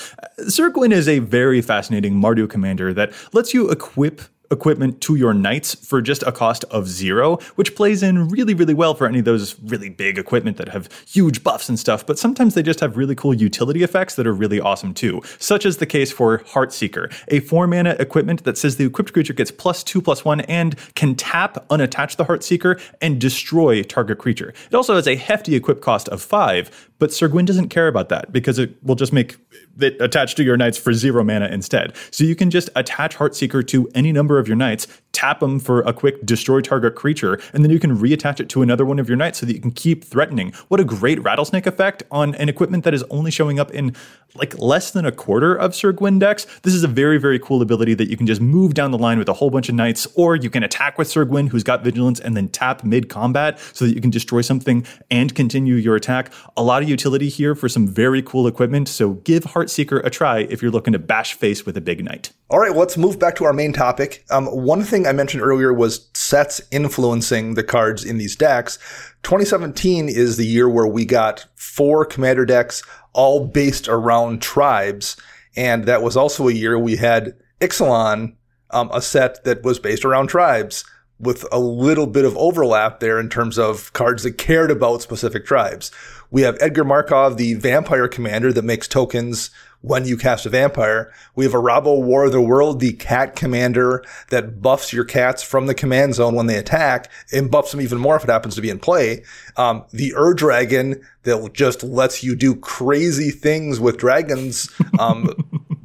[0.48, 5.34] Syr Gwyn is a very fascinating Mardu commander that lets you equip equipment to your
[5.34, 9.18] knights for just a cost of zero, which plays in really, really well for any
[9.20, 12.80] of those really big equipment that have huge buffs and stuff, but sometimes they just
[12.80, 16.38] have really cool utility effects that are really awesome too, such as the case for
[16.38, 20.40] Heartseeker, a four mana equipment that says the equipped creature gets plus two, plus one,
[20.42, 24.52] and can tap, unattach the Heartseeker, and destroy target creature.
[24.70, 28.08] It also has a hefty equip cost of five, but Syr Gwyn doesn't care about
[28.08, 29.36] that because it will just make
[29.78, 31.94] it attach to your knights for zero mana instead.
[32.10, 35.80] So you can just attach Heartseeker to any number of your knights, tap them for
[35.80, 39.08] a quick destroy target creature, and then you can reattach it to another one of
[39.08, 40.52] your knights so that you can keep threatening.
[40.68, 43.96] What a great rattlesnake effect on an equipment that is only showing up in
[44.34, 46.46] like less than a quarter of Syr Gwyn decks.
[46.60, 49.18] This is a very, very cool ability that you can just move down the line
[49.18, 51.82] with a whole bunch of knights, or you can attack with Syr Gwyn, who's got
[51.82, 55.96] vigilance, and then tap mid combat so that you can destroy something and continue your
[55.96, 56.30] attack.
[56.58, 60.40] A lot of utility here for some very cool equipment, so give Heartseeker a try
[60.40, 62.32] if you're looking to bash face with a big knight.
[62.48, 64.24] All right, let's move back to our main topic.
[64.30, 68.78] Um, one thing I mentioned earlier was sets influencing the cards in these decks.
[69.24, 75.16] 2017 is the year where we got four commander decks all based around tribes.
[75.56, 78.36] And that was also a year we had Ixalan,
[78.70, 80.84] um, a set that was based around tribes
[81.18, 85.46] with a little bit of overlap there in terms of cards that cared about specific
[85.46, 85.90] tribes.
[86.36, 89.48] We have Edgar Markov, the vampire commander that makes tokens
[89.80, 91.10] when you cast a vampire.
[91.34, 95.66] We have Arahbo Roar of the World, the cat commander that buffs your cats from
[95.66, 98.60] the command zone when they attack and buffs them even more if it happens to
[98.60, 99.24] be in play.
[99.56, 104.70] Um, the Ur Dragon that just lets you do crazy things with dragons.
[104.98, 105.30] Um,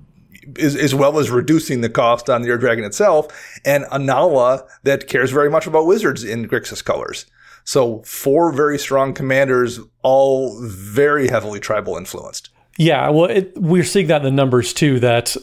[0.60, 5.08] as, as, well as reducing the cost on the Ur Dragon itself, and Inalla that
[5.08, 7.26] cares very much about wizards in Grixis colors.
[7.72, 12.50] So four very strong commanders, all very heavily tribal influenced.
[12.78, 15.00] Yeah, well, it, we're seeing that in the numbers too.
[15.00, 15.38] That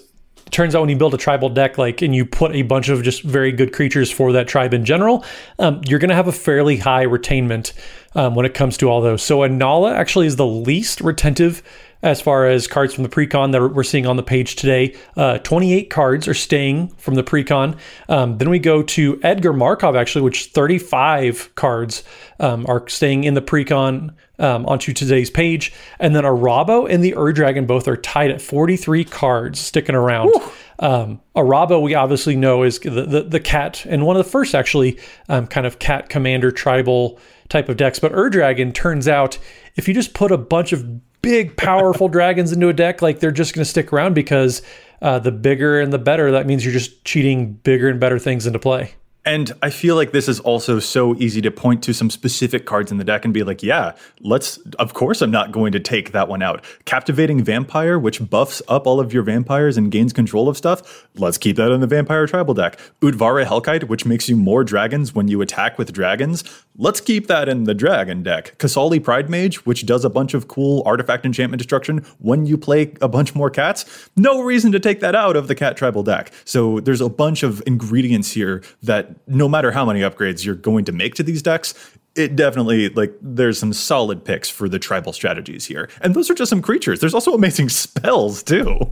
[0.51, 3.03] turns out when you build a tribal deck, like, and you put a bunch of
[3.03, 5.25] just very good creatures for that tribe in general,
[5.59, 7.73] um, you're going to have a fairly high retainment
[8.15, 9.23] um, when it comes to all those.
[9.23, 11.63] So Inalla actually is the least retentive
[12.03, 14.95] as far as cards from the precon that we're seeing on the page today.
[15.17, 17.77] Uh, 28 cards are staying from the precon.
[18.09, 22.05] Um, then we go to Edgar Markov, actually, which 35 cards
[22.39, 25.73] um, are staying in the precon um, onto today's page.
[25.99, 30.33] And then Arahbo and the Ur Dragon both are tied at 43 cards sticking around.
[30.79, 34.55] Um, Arahbo, we obviously know, is the, the, the, cat, and one of the first
[34.55, 37.99] actually um, kind of cat commander tribal type of decks.
[37.99, 39.39] But Ur Dragon turns out
[39.75, 43.31] if you just put a bunch of big, powerful dragons into a deck, like they're
[43.31, 44.63] just going to stick around because
[45.03, 46.31] uh, the bigger and the better.
[46.33, 48.95] That means you're just cheating bigger and better things into play.
[49.25, 52.91] And I feel like this is also so easy to point to some specific cards
[52.91, 56.13] in the deck and be like, yeah, let's, of course, I'm not going to take
[56.13, 56.65] that one out.
[56.87, 61.37] Captivating Vampire, which buffs up all of your vampires and gains control of stuff, let's
[61.37, 62.79] keep that in the Vampire Tribal deck.
[63.03, 66.43] Utvara Hellkite, which makes you more dragons when you attack with dragons,
[66.79, 68.57] let's keep that in the Dragon deck.
[68.59, 73.09] Qasali Pridemage, which does a bunch of cool artifact enchantment destruction when you play a
[73.09, 76.33] bunch more cats, no reason to take that out of the Cat Tribal deck.
[76.47, 80.85] So there's a bunch of ingredients here that no matter how many upgrades you're going
[80.87, 81.75] to make to these decks,
[82.15, 85.89] it definitely like there's some solid picks for the tribal strategies here.
[86.01, 87.01] And those are just some creatures.
[87.01, 88.91] There's also amazing spells too.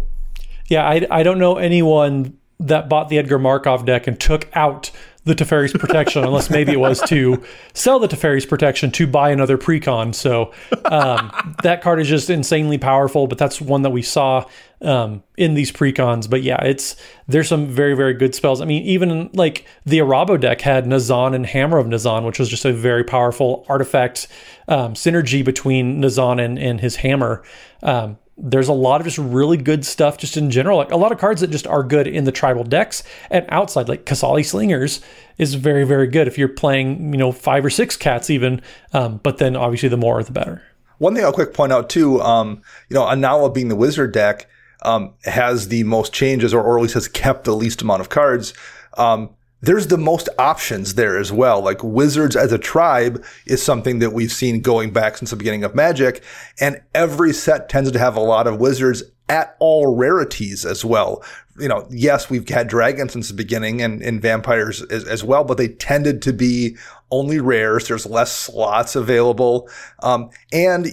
[0.69, 4.91] Yeah, I, I don't know anyone that bought the Edgar Markov deck and took out
[5.25, 7.43] the Teferi's protection, unless maybe it was to
[7.75, 10.15] sell the Teferi's protection to buy another precon.
[10.15, 10.53] So
[10.85, 14.47] um, that card is just insanely powerful, but that's one that we saw
[14.83, 16.29] um, in these precons.
[16.29, 16.97] But yeah, it's
[17.29, 18.61] there's some very very good spells.
[18.61, 22.49] I mean, even like the Arahbo deck had Nazahn and Hammer of Nazahn, which was
[22.49, 24.29] just a very powerful artifact
[24.69, 27.43] um, synergy between Nazahn and, and his hammer.
[27.83, 30.77] Um, there's a lot of just really good stuff just in general.
[30.77, 33.89] Like a lot of cards that just are good in the tribal decks and outside,
[33.89, 35.01] like Qasali Slingers
[35.39, 38.61] is very, very good if you're playing, you know, five or six cats even.
[38.93, 40.63] Um, but then obviously the more the better.
[40.99, 44.49] One thing I'll quick point out too, um, you know, Inalla being the wizard deck,
[44.87, 48.09] um, has the most changes or, or at least has kept the least amount of
[48.09, 48.55] cards.
[48.97, 49.31] Um,
[49.61, 51.61] there's the most options there as well.
[51.61, 55.65] Like wizards as a tribe is something that we've seen going back since the beginning
[55.65, 56.23] of Magic.
[56.61, 61.25] And every set tends to have a lot of wizards at all rarities as well.
[61.59, 65.43] You know, yes, we've had dragons since the beginning and, and vampires as, as well,
[65.43, 66.77] but they tended to be
[67.11, 67.87] only rares.
[67.87, 69.69] There's less slots available.
[70.03, 70.89] Um, and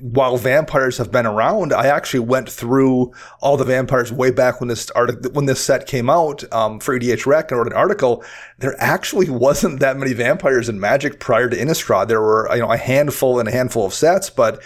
[0.00, 4.68] while vampires have been around, I actually went through all the vampires way back when
[4.68, 8.24] this article, when this set came out, um, for EDHREC and wrote an article.
[8.58, 12.08] There actually wasn't that many vampires in Magic prior to Innistrad.
[12.08, 14.62] There were, you know, a handful and a handful of sets, but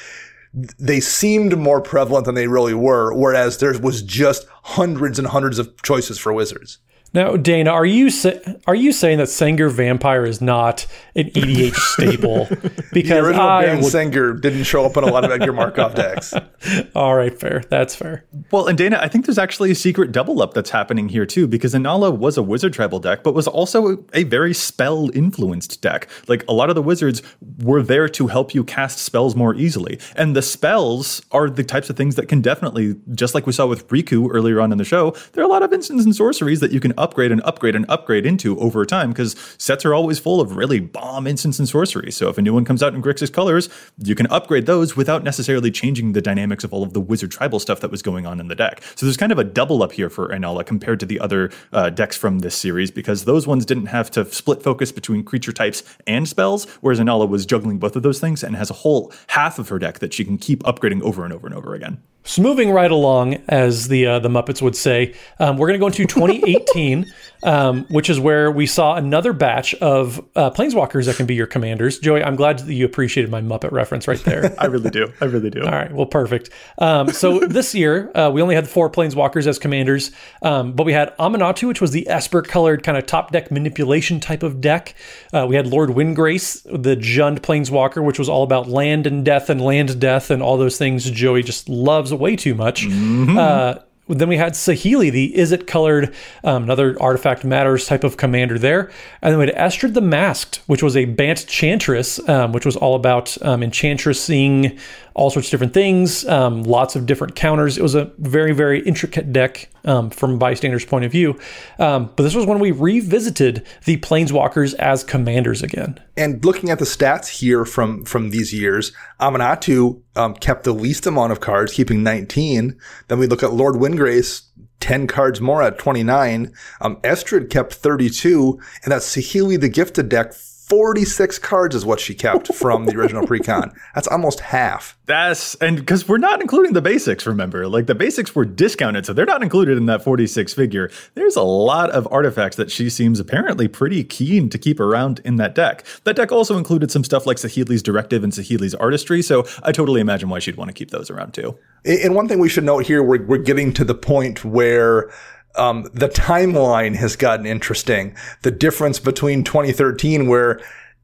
[0.79, 5.59] they seemed more prevalent than they really were, whereas there was just hundreds and hundreds
[5.59, 6.79] of choices for wizards.
[7.15, 8.33] Now, Dana, are you sa-
[8.67, 10.85] are you saying that Sengir Vampire is not
[11.15, 12.49] an EDH staple?
[12.93, 13.93] Because the original I Baron would...
[13.93, 16.35] Sengir didn't show up in a lot of Edgar Markov decks.
[16.97, 17.63] All right, fair.
[17.71, 18.25] That's fair.
[18.51, 21.47] Well, and Dana, I think there's actually a secret double up that's happening here too,
[21.47, 26.09] because Inalla was a wizard tribal deck, but was also a very spell influenced deck.
[26.27, 27.23] Like a lot of the wizards
[27.63, 31.89] were there to help you cast spells more easily, and the spells are the types
[31.91, 34.85] of things that can definitely, just like we saw with Riku earlier on in the
[34.85, 37.77] show, there are a lot of instants and sorceries that you can upgrade and upgrade
[37.77, 41.69] and upgrade into over time because sets are always full of really bomb instants and
[41.69, 42.11] sorcery.
[42.11, 45.23] So if a new one comes out in Grixis colors, you can upgrade those without
[45.23, 48.41] necessarily changing the dynamics of all of the wizard tribal stuff that was going on
[48.41, 48.83] in the deck.
[48.97, 51.91] So there's kind of a double up here for Inalla compared to the other uh,
[51.91, 55.83] decks from this series because those ones didn't have to split focus between creature types
[56.07, 59.59] and spells, whereas Inalla was juggling both of those things and has a whole half
[59.59, 62.03] of her deck that she can keep upgrading over and over and over again.
[62.27, 65.83] So moving right along, as the uh, the Muppets would say, um, we're going to
[65.83, 67.05] go into 2018,
[67.43, 71.47] um, which is where we saw another batch of uh, planeswalkers that can be your
[71.47, 71.99] commanders.
[71.99, 74.55] Joey, I'm glad that you appreciated my Muppet reference right there.
[74.59, 75.13] I really do.
[75.21, 75.63] I really do.
[75.65, 75.93] All right.
[75.93, 76.49] Well, perfect.
[76.79, 80.11] Um, so this year uh, we only had four planeswalkers as commanders,
[80.41, 84.19] um, but we had Aminatou, which was the Esper colored kind of top deck manipulation
[84.19, 84.95] type of deck.
[85.31, 89.51] Uh, we had Lord Windgrace, the Jund planeswalker, which was all about land and death
[89.51, 92.87] and land death and all those things Joey just loves way too much.
[92.87, 93.39] Mm-hmm.
[93.39, 93.75] Uh,
[94.07, 98.91] then we had Saheeli, the Izzet colored, um, another artifact matters type of commander there.
[99.23, 102.77] And then we had Estrid the Masked, which was a Bant Chantress, um, which was
[102.77, 104.79] all about um, enchantressing
[105.15, 107.79] all sorts of different things, um, lots of different counters.
[107.79, 111.39] It was a very, very intricate deck um, from bystander's point of view.
[111.79, 116.01] Um, but this was when we revisited the Planeswalkers as commanders again.
[116.17, 121.07] And looking at the stats here from from these years, Aminatou um, kept the least
[121.07, 122.79] amount of cards, keeping 19.
[123.09, 124.43] Then we look at Lord Windgrace,
[124.81, 126.53] 10 cards more at 29.
[126.81, 130.35] Um, Estrid kept 32, and that's Saheeli the Gifted deck
[130.69, 133.75] 46 cards is what she kept from the original precon.
[133.95, 134.97] That's almost half.
[135.05, 137.69] That's and because we're not including the basics, remember?
[137.69, 140.91] Like the basics were discounted, so they're not included in that 46 figure.
[141.15, 145.37] There's a lot of artifacts that she seems apparently pretty keen to keep around in
[145.37, 145.85] that deck.
[146.05, 150.01] That deck also included some stuff like Saheeli's Directive and Saheeli's Artistry, so I totally
[150.01, 151.59] imagine why she'd want to keep those around too.
[151.85, 155.11] And one thing we should note here, we're, we're getting to the point where
[155.57, 158.17] um, the timeline has gotten interesting.
[158.43, 160.61] The difference between 2013, where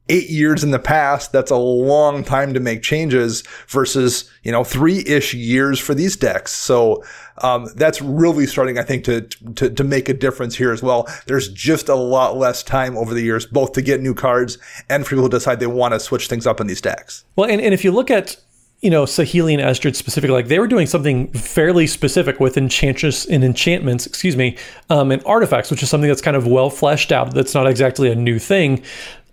[0.09, 4.64] eight years in the past, that's a long time to make changes versus, you know,
[4.64, 6.53] three ish years for these decks.
[6.53, 7.05] So,
[7.38, 11.09] um, that's really starting, I think, to, to, to make a difference here as well.
[11.26, 15.05] There's just a lot less time over the years, both to get new cards and
[15.05, 17.24] for people who decide they want to switch things up in these decks.
[17.36, 18.36] Well, and, and if you look at
[18.81, 23.26] you know, Saheeli and Estrid specifically, like they were doing something fairly specific with enchantress
[23.26, 24.57] and enchantments, excuse me,
[24.89, 27.35] um, and artifacts, which is something that's kind of well fleshed out.
[27.35, 28.83] That's not exactly a new thing.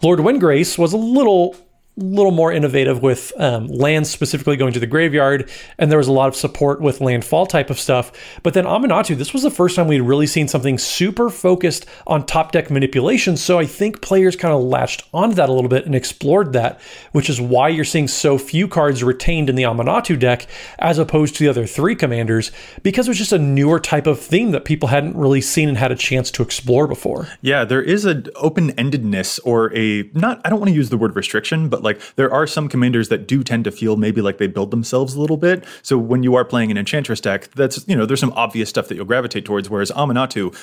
[0.01, 1.55] Lord Windgrace was a little
[1.97, 6.11] little more innovative with um, land specifically going to the graveyard, and there was a
[6.11, 8.11] lot of support with landfall type of stuff.
[8.43, 12.25] But then Aminatou, this was the first time we'd really seen something super focused on
[12.25, 13.35] top deck manipulation.
[13.35, 16.79] So I think players kind of latched onto that a little bit and explored that,
[17.13, 20.45] which is why you're seeing so few cards retained in the Aminatou deck
[20.77, 22.51] as opposed to the other three commanders,
[22.83, 25.79] because it was just a newer type of theme that people hadn't really seen and
[25.79, 27.27] had a chance to explore before.
[27.41, 30.97] Yeah, there is an open endedness or a not, I don't want to use the
[30.97, 34.37] word restriction, but like there are some commanders that do tend to feel maybe like
[34.37, 35.65] they build themselves a little bit.
[35.81, 38.87] So when you are playing an Enchantress deck, that's, you know, there's some obvious stuff
[38.87, 39.69] that you'll gravitate towards.
[39.69, 40.55] Whereas Aminatou,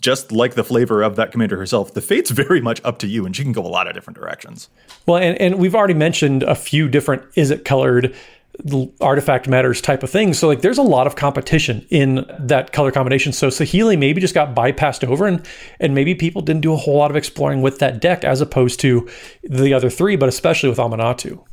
[0.00, 3.26] just like the flavor of that commander herself, the fate's very much up to you
[3.26, 4.68] and she can go a lot of different directions.
[5.06, 8.14] Well, and, and we've already mentioned a few different Izzet colored
[9.00, 10.38] artifact matters type of things.
[10.38, 13.32] So like there's a lot of competition in that color combination.
[13.32, 15.46] So Saheeli maybe just got bypassed over and
[15.78, 18.80] and maybe people didn't do a whole lot of exploring with that deck as opposed
[18.80, 19.08] to
[19.42, 21.44] the other three, but especially with Aminatou.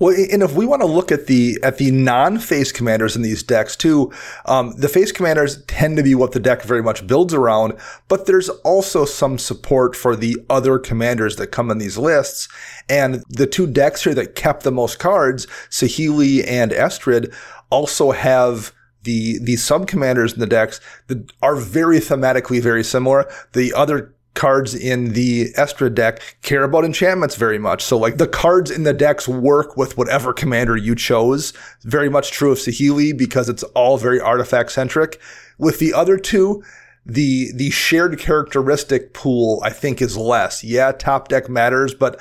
[0.00, 3.42] Well, and if we want to look at the at the non-face commanders in these
[3.42, 4.10] decks too,
[4.46, 7.74] um, the face commanders tend to be what the deck very much builds around.
[8.08, 12.48] But there's also some support for the other commanders that come in these lists.
[12.88, 17.34] And the two decks here that kept the most cards, Saheeli and Estrid,
[17.68, 18.72] also have
[19.02, 23.30] the the sub commanders in the decks that are very thematically very similar.
[23.52, 27.84] The other cards in the Estrid deck care about enchantments very much.
[27.84, 31.52] So like the cards in the decks work with whatever commander you chose.
[31.82, 35.20] Very much true of Saheeli because it's all very artifact centric.
[35.58, 36.62] With the other two,
[37.04, 40.64] the the shared characteristic pool I think is less.
[40.64, 42.18] Yeah, top deck matters, but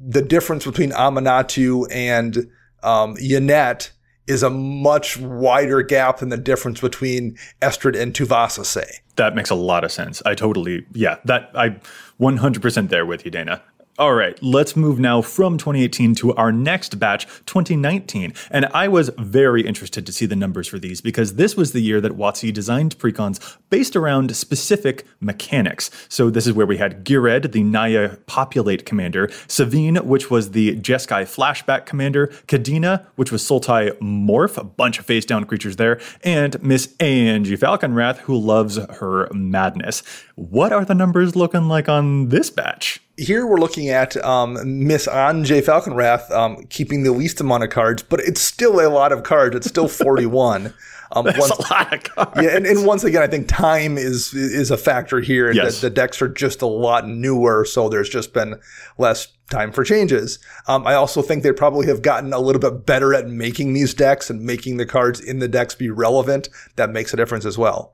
[0.00, 2.50] the difference between Aminatou and
[2.82, 3.90] um, Yennett
[4.26, 9.00] is a much wider gap than the difference between Estrid and Tuvasa, say.
[9.16, 10.22] That makes a lot of sense.
[10.24, 11.76] I totally, yeah, that I
[12.20, 13.62] 100% there with you, Dana.
[13.98, 18.32] All right, let's move now from 2018 to our next batch, 2019.
[18.50, 21.82] And I was very interested to see the numbers for these because this was the
[21.82, 25.90] year that WotC designed precons based around specific mechanics.
[26.08, 30.74] So this is where we had Ghired, the Naya Populate commander, Sevinne, which was the
[30.76, 36.00] Jeskai Flashback commander, Kadena, which was Sultai Morph, a bunch of face down creatures there,
[36.24, 40.02] and Miss Anje Falkenrath, who loves her madness.
[40.34, 43.02] What are the numbers looking like on this batch?
[43.16, 48.02] Here we're looking at um, Miss Anje Falkenrath um, keeping the least amount of cards,
[48.02, 49.54] but it's still a lot of cards.
[49.54, 50.74] It's still 41.
[51.14, 52.42] Um, That's once, a lot of cards.
[52.42, 55.48] Yeah, and, and, once again, I think time is is a factor here.
[55.48, 55.80] And yes.
[55.80, 58.58] the, the, decks are just a lot newer, so there's just been
[58.96, 60.38] less time for changes.
[60.66, 63.92] Um, I also think they probably have gotten a little bit better at making these
[63.92, 66.48] decks and making the cards in the decks be relevant.
[66.76, 67.92] That makes a difference as well.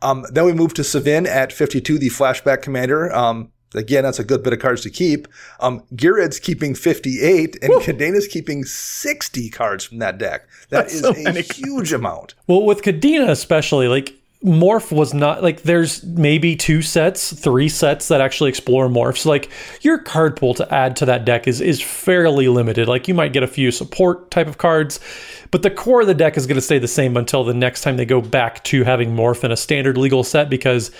[0.00, 3.12] Um, then we move to Sevinne at 52, the flashback commander.
[3.12, 5.28] Um, Again, that's a good bit of cards to keep.
[5.60, 5.82] Um,
[6.38, 10.48] keeping 58 and Kadena's keeping 60 cards from that deck.
[10.70, 12.34] That that's is so a huge amount.
[12.46, 14.14] Well, with Kadena especially, like
[14.44, 19.48] morph was not like there's maybe two sets three sets that actually explore morphs like
[19.82, 23.32] your card pool to add to that deck is is fairly limited like you might
[23.32, 24.98] get a few support type of cards
[25.52, 27.82] but the core of the deck is going to stay the same until the next
[27.82, 30.90] time they go back to having morph in a standard legal set because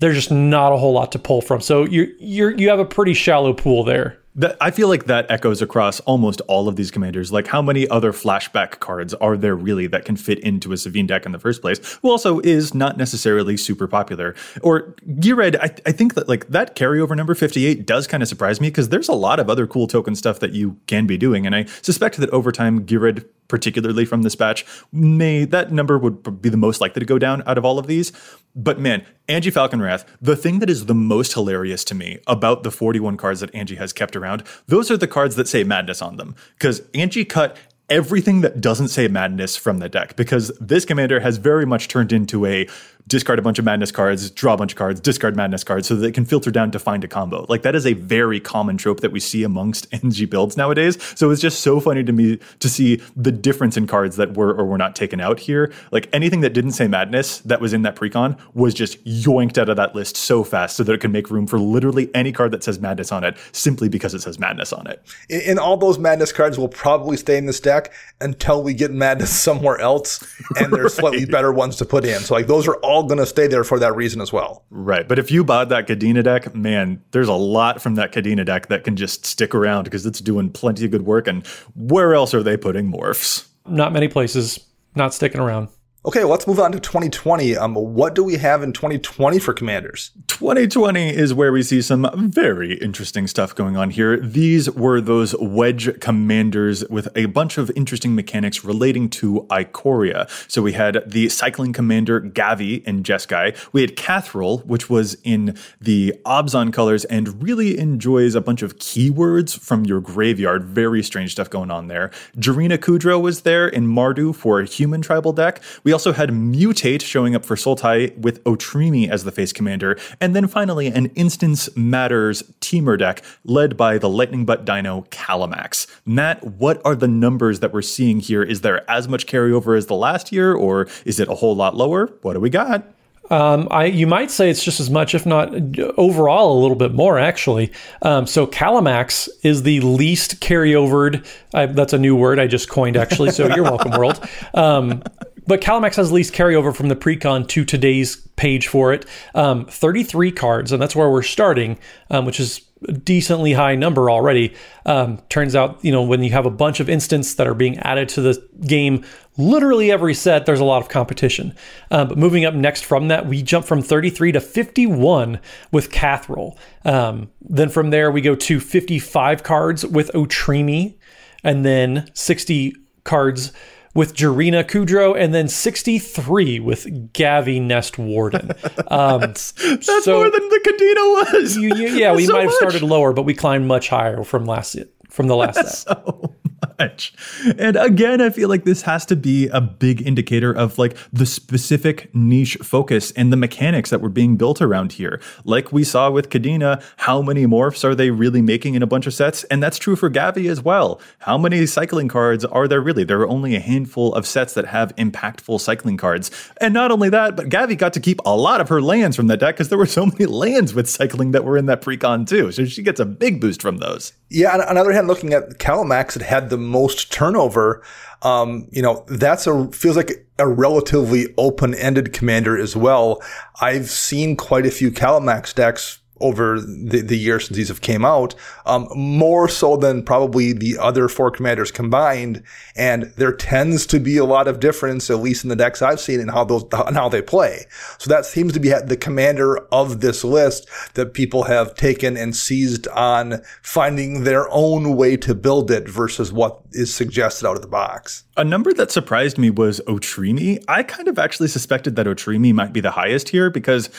[0.00, 1.60] there's just not a whole lot to pull from.
[1.60, 4.16] So you you you have a pretty shallow pool there.
[4.36, 7.32] That, I feel like that echoes across almost all of these commanders.
[7.32, 11.08] Like, how many other flashback cards are there really that can fit into a Sevinne
[11.08, 11.98] deck in the first place?
[12.02, 14.36] Who also is not necessarily super popular.
[14.62, 18.60] Or Ghired, I, I think that like that carryover number 58 does kind of surprise
[18.60, 21.44] me because there's a lot of other cool token stuff that you can be doing.
[21.44, 26.40] And I suspect that over time, Ghired particularly from this batch, may that number would
[26.40, 28.12] be the most likely to go down out of all of these.
[28.56, 32.70] But man, Anje Falkenrath, the thing that is the most hilarious to me about the
[32.70, 36.16] 41 cards that Anje has kept around, those are the cards that say madness on
[36.16, 36.34] them.
[36.54, 37.56] Because Anje cut
[37.90, 42.12] everything that doesn't say madness from the deck because this commander has very much turned
[42.12, 42.68] into a
[43.10, 45.96] discard a bunch of madness cards, draw a bunch of cards, discard madness cards so
[45.96, 47.44] that it can filter down to find a combo.
[47.48, 50.96] Like that is a very common trope that we see amongst Anje builds nowadays.
[51.16, 54.54] So it's just so funny to me to see the difference in cards that were
[54.54, 55.72] or were not taken out here.
[55.90, 59.68] Like anything that didn't say madness that was in that precon was just yoinked out
[59.68, 62.52] of that list so fast so that it can make room for literally any card
[62.52, 65.02] that says madness on it simply because it says madness on it.
[65.28, 69.30] And all those madness cards will probably stay in this deck until we get madness
[69.40, 70.24] somewhere else
[70.56, 71.00] and there's right.
[71.00, 72.20] slightly better ones to put in.
[72.20, 74.64] So like those are all all going to stay there for that reason as well.
[74.70, 75.08] Right.
[75.08, 78.68] But if you bought that Kadena deck, man, there's a lot from that Kadena deck
[78.68, 81.26] that can just stick around because it's doing plenty of good work.
[81.26, 83.48] And where else are they putting morphs?
[83.66, 84.60] Not many places,
[84.94, 85.68] not sticking around.
[86.02, 87.58] Okay, let's move on to 2020.
[87.58, 90.12] Um, what do we have in 2020 for commanders?
[90.28, 94.18] 2020 is where we see some very interesting stuff going on here.
[94.18, 100.26] These were those wedge commanders with a bunch of interesting mechanics relating to Ikoria.
[100.50, 103.54] So we had the cycling commander Gavi in Jeskai.
[103.74, 108.78] We had Kathril, which was in the Abzan colors and really enjoys a bunch of
[108.78, 110.64] keywords from your graveyard.
[110.64, 112.08] Very strange stuff going on there.
[112.38, 115.60] Jirina Kudro was there in Mardu for a human tribal deck.
[115.84, 119.98] We also had Mutate showing up for Sultai with Otrimi as the face commander.
[120.20, 125.86] And then finally, an Instance Matters Temur deck led by the Lightning Butt Dino Kalamax.
[126.04, 128.42] Matt, what are the numbers that we're seeing here?
[128.42, 131.76] Is there as much carryover as the last year, or is it a whole lot
[131.76, 132.06] lower?
[132.22, 132.84] What do we got?
[133.30, 135.54] Um, I you might say it's just as much, if not
[135.96, 137.72] overall, a little bit more actually.
[138.02, 141.24] Um, so Kalamax is the least carryovered.
[141.54, 143.30] I, that's a new word I just coined actually.
[143.30, 144.20] So you're welcome, world.
[144.52, 145.02] Um,
[145.50, 149.04] but Kalamax has the least carryover from the precon to today's page for it.
[149.34, 151.76] Um, 33 cards, and that's where we're starting,
[152.08, 154.54] um, which is a decently high number already.
[154.86, 157.78] Um, turns out, you know, when you have a bunch of instants that are being
[157.78, 159.04] added to the game,
[159.36, 161.52] literally every set, there's a lot of competition.
[161.90, 165.40] Um, but moving up next from that, we jump from 33 to 51
[165.72, 166.56] with Kathril.
[166.84, 170.94] Um, then from there, we go to 55 cards with Otrimi,
[171.42, 173.52] and then 60 cards
[173.94, 178.52] with Jirina Kudro, and then 63 with Gavi Nest Warden.
[178.88, 181.56] Um, that's, that's so more than the Kadena was.
[181.56, 184.46] You, you, yeah, we so might have started lower, but we climbed much higher from
[184.46, 184.76] last
[185.08, 186.04] from the last set.
[186.04, 186.34] So
[186.80, 187.12] much.
[187.58, 191.26] And again, I feel like this has to be a big indicator of like the
[191.26, 195.20] specific niche focus and the mechanics that were being built around here.
[195.44, 199.06] Like we saw with Kadena, how many morphs are they really making in a bunch
[199.06, 199.44] of sets?
[199.44, 201.00] And that's true for Gavi as well.
[201.20, 203.04] How many cycling cards are there really?
[203.04, 206.30] There are only a handful of sets that have impactful cycling cards.
[206.60, 209.26] And not only that, but Gavi got to keep a lot of her lands from
[209.26, 212.26] that deck because there were so many lands with cycling that were in that precon
[212.26, 212.50] too.
[212.52, 214.12] So she gets a big boost from those.
[214.32, 217.82] Yeah, on the other hand, looking at Kalamax, it had the most turnover.
[218.22, 223.20] Um, you know, that's a feels like a relatively open-ended commander as well.
[223.60, 228.04] I've seen quite a few Kalamax decks over the, the year since these have came
[228.04, 228.34] out,
[228.66, 232.42] um, more so than probably the other four commanders combined.
[232.76, 236.00] And there tends to be a lot of difference, at least in the decks I've
[236.00, 237.66] seen, in how those how they play.
[237.98, 242.34] So that seems to be the commander of this list that people have taken and
[242.34, 247.62] seized on finding their own way to build it versus what is suggested out of
[247.62, 248.24] the box.
[248.36, 250.62] A number that surprised me was Otrimi.
[250.68, 253.90] I kind of actually suspected that Otrimi might be the highest here because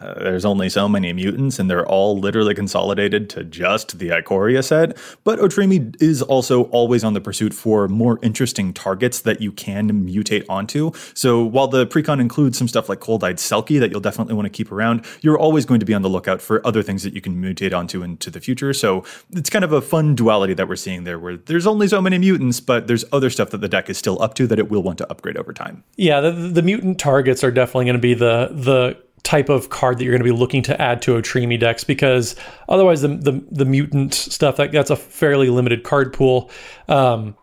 [0.00, 4.64] uh, there's only so many mutants and they're all literally consolidated to just the Ikoria
[4.64, 4.96] set.
[5.24, 9.90] But Otrimi is also always on the pursuit for more interesting targets that you can
[9.92, 10.92] mutate onto.
[11.14, 14.46] So while the precon includes some stuff like Cold Eyed Selkie that you'll definitely want
[14.46, 17.14] to keep around, you're always going to be on the lookout for other things that
[17.14, 18.72] you can mutate onto into the future.
[18.72, 22.00] So it's kind of a fun duality that we're seeing there where there's only so
[22.00, 24.70] many mutants, but there's other stuff that the deck is still up to that it
[24.70, 25.84] will want to upgrade over time.
[25.96, 29.98] Yeah, the, the mutant targets are definitely going to be the the type of card
[29.98, 32.36] that you're going to be looking to add to Otrimi decks because
[32.68, 36.48] otherwise the the, the mutant stuff that that's a fairly limited card pool.
[36.88, 37.36] Um,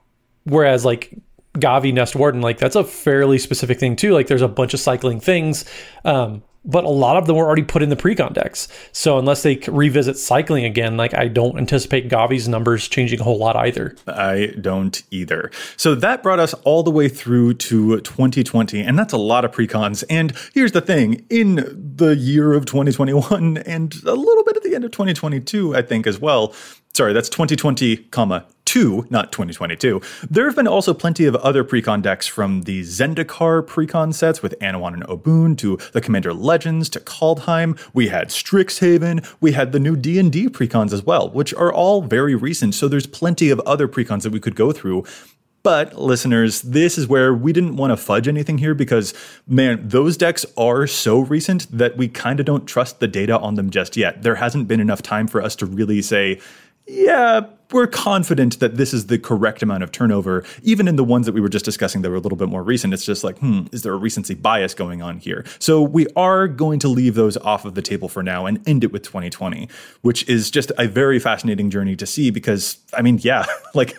[0.46, 1.14] whereas like
[1.56, 4.14] Gavi Nest Warden, like that's a fairly specific thing too.
[4.14, 5.66] Like there's a bunch of cycling things.
[6.06, 8.68] Um, but a lot of them were already put in the precon decks.
[8.92, 13.38] So unless they revisit cycling again, like I don't anticipate Gavi's numbers changing a whole
[13.38, 13.96] lot either.
[14.08, 15.52] I don't either.
[15.78, 19.52] So that brought us all the way through to 2020, and that's a lot of
[19.52, 20.04] precons.
[20.10, 24.76] And here's the thing: in the year of 2021 and a little bit at the
[24.76, 26.54] end of 2022, I think as well,
[26.96, 30.00] sorry, that's 2020, comma, two, not 2022.
[30.30, 34.54] There have been also plenty of other precon decks from the Zendikar precon sets with
[34.60, 37.80] Anowon and Obuun to the Commander Legends to Kaldheim.
[37.94, 39.28] We had Strixhaven.
[39.42, 42.76] We had the new D&D precons as well, which are all very recent.
[42.76, 45.04] So there's plenty of other precons that we could go through.
[45.64, 49.14] But listeners, this is where we didn't want to fudge anything here because,
[49.48, 53.56] man, those decks are so recent that we kind of don't trust the data on
[53.56, 54.24] them just yet.
[54.24, 56.42] There hasn't been enough time for us to really say,
[56.86, 60.44] yeah, we're confident that this is the correct amount of turnover.
[60.62, 62.62] Even in the ones that we were just discussing that were a little bit more
[62.62, 65.46] recent, it's just like, hmm, is there a recency bias going on here?
[65.60, 68.84] So we are going to leave those off of the table for now and end
[68.84, 69.70] it with 2020,
[70.02, 73.98] which is just a very fascinating journey to see because, I mean, yeah, like,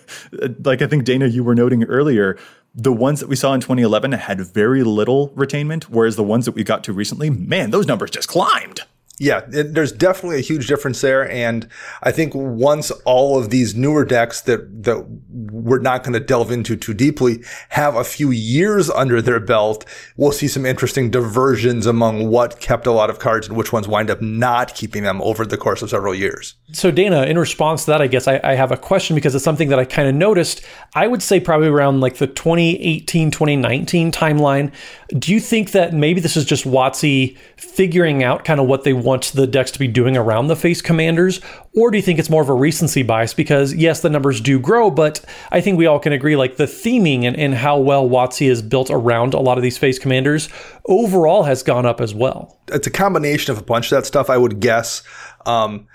[0.62, 2.38] like I think Dana, you were noting earlier,
[2.74, 6.52] the ones that we saw in 2011 had very little retainment, whereas the ones that
[6.52, 8.82] we got to recently, man, those numbers just climbed.
[9.18, 11.68] Yeah, it, there's definitely a huge difference there, and
[12.02, 16.50] I think once all of these newer decks that that we're not going to delve
[16.50, 19.84] into too deeply, have a few years under their belt,
[20.16, 23.86] we'll see some interesting diversions among what kept a lot of cards and which ones
[23.86, 26.56] wind up not keeping them over the course of several years.
[26.72, 29.44] So, Dana, in response to that, I guess I, I have a question because it's
[29.44, 30.64] something that I kind of noticed.
[30.94, 34.72] I would say probably around like the 2018, 2019 timeline.
[35.16, 38.92] Do you think that maybe this is just WotC figuring out kind of what they
[39.04, 41.40] want the decks to be doing around the face commanders?
[41.76, 43.34] Or do you think it's more of a recency bias?
[43.34, 46.64] Because yes, the numbers do grow, but I think we all can agree like the
[46.64, 50.48] theming and, and how well WotC is built around a lot of these face commanders
[50.86, 52.58] overall has gone up as well.
[52.68, 55.02] It's a combination of a bunch of that stuff, I would guess.
[55.46, 55.86] Um,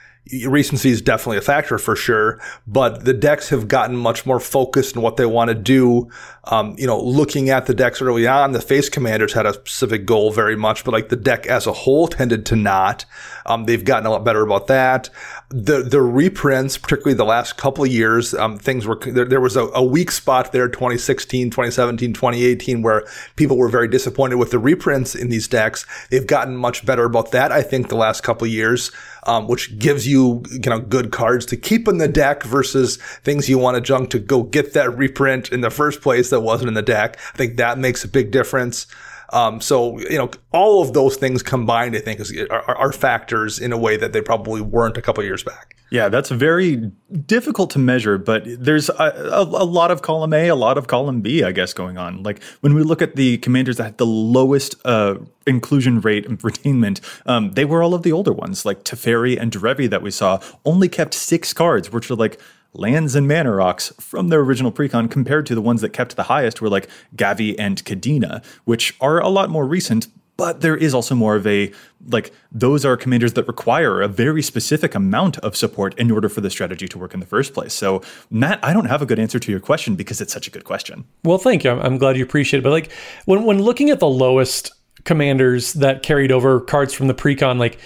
[0.47, 4.95] recency is definitely a factor for sure, but the decks have gotten much more focused
[4.95, 6.09] on what they want to do.
[6.45, 10.05] Um, you know, looking at the decks early on, the face commanders had a specific
[10.05, 13.05] goal very much, but like the deck as a whole tended to not.
[13.45, 15.09] Um, they've gotten a lot better about that.
[15.49, 19.55] The the reprints, particularly the last couple of years, um, things were there, there was
[19.55, 24.59] a, a, weak spot there, 2016, 2017, 2018, where people were very disappointed with the
[24.59, 25.87] reprints in these decks.
[26.11, 28.91] They've gotten much better about that, I think, the last couple of years
[29.29, 33.49] um, which gives you you know good cards to keep in the deck versus things
[33.49, 36.67] you want to junk to go get that reprint in the first place that wasn't
[36.67, 37.17] in the deck.
[37.33, 38.87] I think that makes a big difference.
[39.31, 43.59] Um, so you know, all of those things combined, I think, is, are, are, factors
[43.59, 45.75] in a way that they probably weren't a couple years back.
[45.91, 46.91] Yeah, that's very
[47.25, 50.87] difficult to measure, but there's a, a, a, lot of column A, a lot of
[50.87, 52.21] column B, I guess, going on.
[52.21, 55.15] Like when we look at the commanders that had the lowest uh,
[55.47, 59.51] inclusion rate and retainment, um, they were all of the older ones, like Teferi and
[59.51, 62.39] Derevi that we saw, only kept six cards, which are like
[62.73, 66.23] lands and mana rocks from their original precon compared to the ones that kept the
[66.23, 70.07] highest were like Gavi and Kadena, which are a lot more recent,
[70.37, 71.69] but there is also more of a
[72.07, 76.39] like those are commanders that require a very specific amount of support in order for
[76.39, 77.73] the strategy to work in the first place.
[77.73, 80.51] So, Matt, I don't have a good answer to your question because it's such a
[80.51, 81.03] good question.
[81.25, 81.71] Well, thank you.
[81.71, 82.63] I'm, I'm glad you appreciate it.
[82.63, 82.91] But like
[83.25, 84.71] when when looking at the lowest
[85.03, 87.77] commanders that carried over cards from the precon, like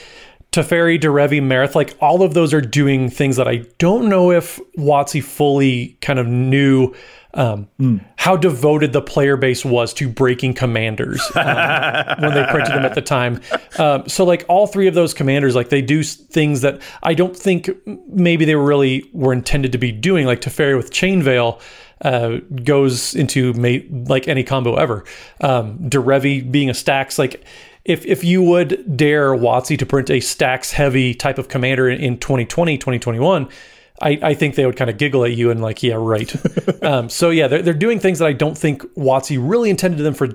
[0.53, 4.59] Teferi, Derevi, Marath, like all of those are doing things that I don't know if
[4.77, 6.93] WotC fully kind of knew
[7.33, 8.05] um, mm.
[8.17, 11.45] how devoted the player base was to breaking commanders um,
[12.19, 13.41] when they printed them at the time.
[13.79, 17.35] Um, so like all three of those commanders, like they do things that I don't
[17.35, 17.71] think
[18.07, 20.27] maybe they really were intended to be doing.
[20.27, 21.59] Like Teferi with Chain Veil.
[22.01, 25.05] Uh, goes into may, like any combo ever.
[25.39, 27.45] Um, Derevi being a stacks, like
[27.86, 31.99] if if you would dare WotC to print a stacks heavy type of commander in,
[31.99, 33.49] in 2020, 2021,
[34.01, 36.34] I, I think they would kind of giggle at you and like, yeah, right.
[36.84, 40.13] um, so yeah, they're, they're doing things that I don't think WotC really intended them
[40.13, 40.29] for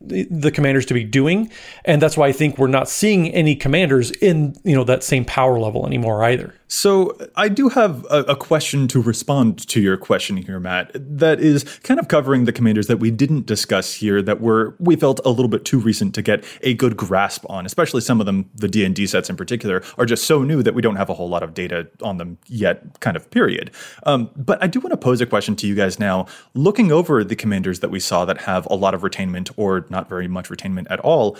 [0.00, 1.50] the commanders to be doing
[1.84, 5.24] and that's why i think we're not seeing any commanders in you know that same
[5.24, 9.96] power level anymore either so I do have a, a, question to respond to your
[9.96, 10.90] question here, Matt.
[10.94, 14.94] That is kind of covering the commanders that we didn't discuss here that were we
[14.94, 17.64] felt a little bit too recent to get a good grasp on.
[17.64, 20.62] Especially some of them, the D and D sets in particular, are just so new
[20.62, 23.00] that we don't have a whole lot of data on them yet.
[23.00, 23.70] Kind of period.
[24.04, 26.26] Um, but I do want to pose a question to you guys now.
[26.52, 30.08] Looking over the commanders that we saw that have a lot of retainment or not
[30.08, 31.36] very much retainment at all,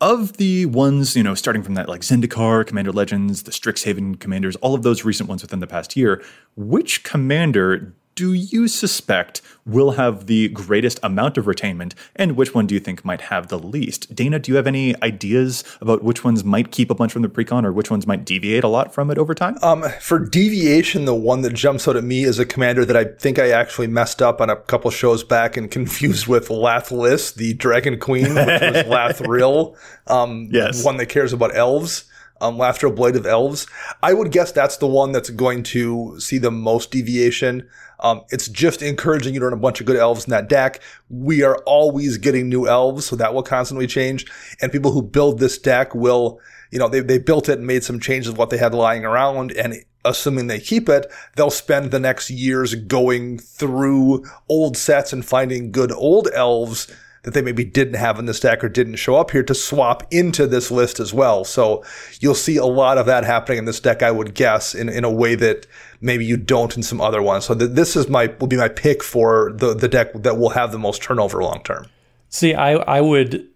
[0.00, 4.56] of the ones, you know, starting from that like Zendikar, Commander Legends, the Strixhaven commanders,
[4.56, 6.22] all of those recent ones within the past year,
[6.56, 12.66] which commander do you suspect will have the greatest amount of retainment, and which one
[12.66, 14.14] do you think might have the least?
[14.14, 17.28] Dana, do you have any ideas about which ones might keep a bunch from the
[17.28, 19.56] precon, or which ones might deviate a lot from it over time?
[19.62, 23.04] Um, for deviation, the one that jumps out at me is a commander that I
[23.04, 27.54] think I actually messed up on a couple shows back and confused with Lathliss, the
[27.54, 30.84] Dragon Queen, which was Lathril, um, yes.
[30.84, 32.04] one that cares about elves
[32.40, 33.66] um, Lathril Blade of Elves.
[34.02, 37.68] I would guess that's the one that's going to see the most deviation.
[38.00, 40.80] Um, it's just encouraging you to run a bunch of good elves in that deck.
[41.08, 44.26] We are always getting new elves, so that will constantly change.
[44.60, 46.40] And people who build this deck will,
[46.70, 49.04] you know, they, they built it and made some changes of what they had lying
[49.04, 49.52] around.
[49.52, 55.24] And assuming they keep it, they'll spend the next years going through old sets and
[55.24, 56.92] finding good old elves
[57.22, 60.02] that they maybe didn't have in this deck or didn't show up here to swap
[60.10, 61.44] into this list as well.
[61.44, 61.84] So
[62.18, 65.04] you'll see a lot of that happening in this deck, I would guess, in, in
[65.04, 65.66] a way that
[66.00, 67.44] maybe you don't in some other ones.
[67.44, 70.50] So th- this is my will be my pick for the the deck that will
[70.50, 71.86] have the most turnover long term.
[72.28, 73.46] See, I I would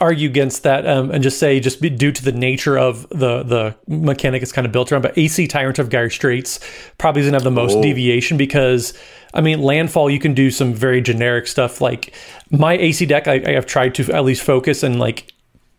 [0.00, 3.42] argue against that um, and just say just be, due to the nature of the
[3.42, 5.02] the mechanic it's kind of built around.
[5.02, 6.60] But Aesi Tyrant of Dire Straits
[6.98, 7.82] probably doesn't have the most oh.
[7.82, 8.96] deviation because
[9.34, 12.14] I mean landfall you can do some very generic stuff like
[12.50, 15.32] my Aesi deck I, I have tried to at least focus and like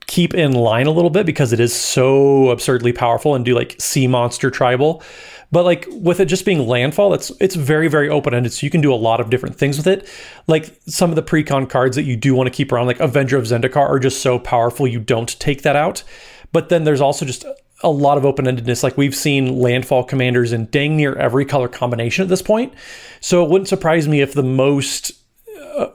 [0.09, 3.75] keep in line a little bit because it is so absurdly powerful and do like
[3.79, 5.03] sea monster tribal.
[5.51, 8.69] But like with it just being landfall, it's it's very very open ended, so you
[8.69, 10.07] can do a lot of different things with it.
[10.47, 13.37] Like some of the precon cards that you do want to keep around, like Avenger
[13.37, 16.03] of Zendikar, are just so powerful you don't take that out.
[16.51, 17.45] But then there's also just
[17.81, 18.83] a lot of open endedness.
[18.83, 22.73] Like we've seen landfall commanders in dang near every color combination at this point.
[23.19, 25.11] So it wouldn't surprise me if the most
[25.77, 25.87] uh,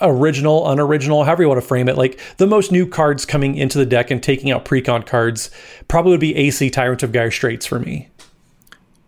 [0.00, 3.78] original, unoriginal, however you want to frame it, like the most new cards coming into
[3.78, 5.50] the deck and taking out precon cards
[5.88, 8.08] probably would be Aesi Tyrant of Dire Straits for me.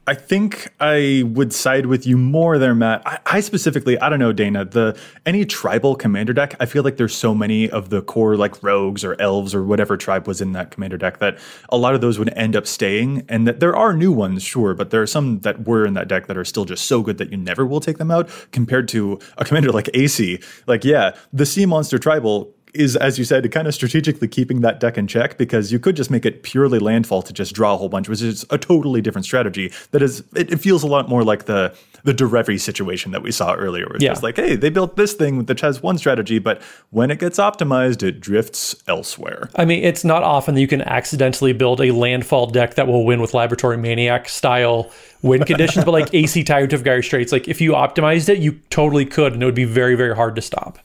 [0.07, 3.03] I think I would side with you more there, Matt.
[3.07, 4.67] I, I, specifically, I don't know, Dana.
[4.67, 8.63] The any tribal commander deck, I feel like there's so many of the core like
[8.63, 11.39] rogues or elves or whatever tribe was in that commander deck that
[11.71, 14.75] a lot of those would end up staying, and that there are new ones, sure,
[14.75, 17.17] but there are some that were in that deck that are still just so good
[17.17, 18.29] that you never will take them out.
[18.53, 23.25] Compared to a commander like Aesi, like yeah, the Sea Monster tribal is, as you
[23.25, 26.43] said, kind of strategically keeping that deck in check because you could just make it
[26.43, 29.73] purely landfall to just draw a whole bunch, which is a totally different strategy.
[29.93, 33.33] That is, it, it feels a lot more like the the Derevi situation that we
[33.33, 33.87] saw earlier.
[33.87, 34.11] Where it's yeah.
[34.11, 37.39] just like, hey, they built this thing that has one strategy, but when it gets
[37.39, 39.49] optimized, it drifts elsewhere.
[39.57, 43.07] I mean, it's not often that you can accidentally build a landfall deck that will
[43.07, 44.91] win with Laboratory Maniac style
[45.23, 48.61] win conditions, but like Aesi Tyrant of Dire Straits, like if you optimized it, you
[48.69, 50.79] totally could, and it would be very, very hard to stop.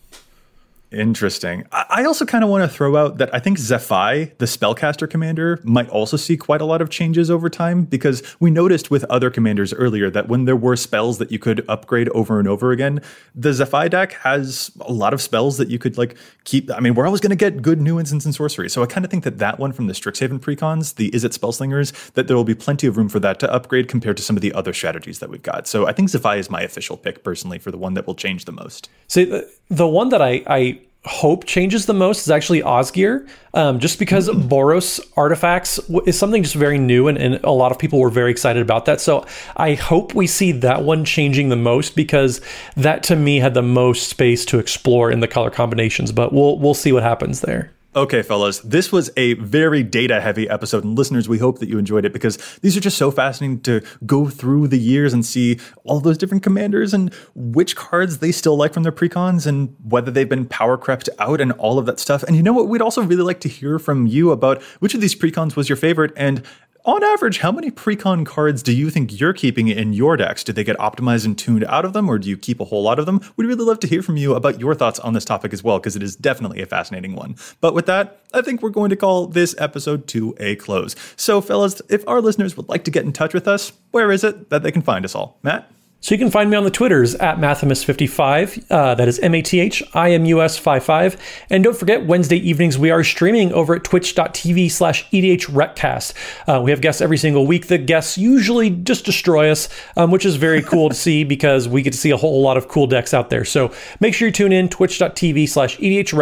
[0.91, 1.65] Interesting.
[1.71, 5.59] I also kind of want to throw out that I think Zaffai, the spellcaster commander,
[5.63, 9.29] might also see quite a lot of changes over time because we noticed with other
[9.29, 13.01] commanders earlier that when there were spells that you could upgrade over and over again,
[13.35, 16.71] the Zaffai deck has a lot of spells that you could like keep.
[16.71, 18.67] I mean, we're always going to get good new instants and sorcery.
[18.67, 22.11] So I kind of think that that one from the Strixhaven precons, the Izzet Spellslingers,
[22.13, 24.41] that there will be plenty of room for that to upgrade compared to some of
[24.41, 25.67] the other strategies that we've got.
[25.67, 28.45] So I think Zaffai is my official pick personally for the one that will change
[28.45, 28.89] the most.
[29.07, 33.79] See, the, the one that I, I hope changes the most is actually Osgir, um,
[33.79, 34.47] just because mm-hmm.
[34.49, 38.31] Boros artifacts is something just very new, and, and, a lot of people were very
[38.31, 38.99] excited about that.
[38.99, 39.25] So
[39.55, 42.41] I hope we see that one changing the most because
[42.75, 46.11] that to me had the most space to explore in the color combinations.
[46.11, 47.71] But we'll we'll see what happens there.
[47.95, 50.83] Okay, fellas, this was a very data heavy episode.
[50.83, 53.81] And listeners, we hope that you enjoyed it because these are just so fascinating to
[54.05, 58.55] go through the years and see all those different commanders and which cards they still
[58.55, 61.99] like from their precons and whether they've been power crept out and all of that
[61.99, 62.21] stuff.
[62.21, 62.67] And you know what?
[62.67, 65.75] We'd also really like to hear from you about which of these precons was your
[65.75, 66.43] favorite and
[66.89, 70.43] on average, how many precon cards do you think you're keeping in your decks?
[70.43, 72.81] Did they get optimized and tuned out of them, or do you keep a whole
[72.81, 73.21] lot of them?
[73.35, 75.77] We'd really love to hear from you about your thoughts on this topic as well,
[75.79, 77.35] because it is definitely a fascinating one.
[77.61, 80.95] But with that, I think we're going to call this episode to a close.
[81.15, 84.23] So, fellas, if our listeners would like to get in touch with us, where is
[84.23, 85.37] it that they can find us all?
[85.43, 85.71] Matt?
[86.01, 88.65] So you can find me on the Twitters at Mathimus55.
[88.69, 91.17] Uh, that is M A T H I M U S 55.
[91.49, 96.13] And don't forget, Wednesday evenings we are streaming over at twitch.tv slash EDH
[96.47, 97.67] Uh, we have guests every single week.
[97.67, 101.81] The guests usually just destroy us, um, which is very cool to see because we
[101.81, 103.43] get to see a whole lot of cool decks out there.
[103.43, 106.13] So make sure you tune in twitch.tv slash EDH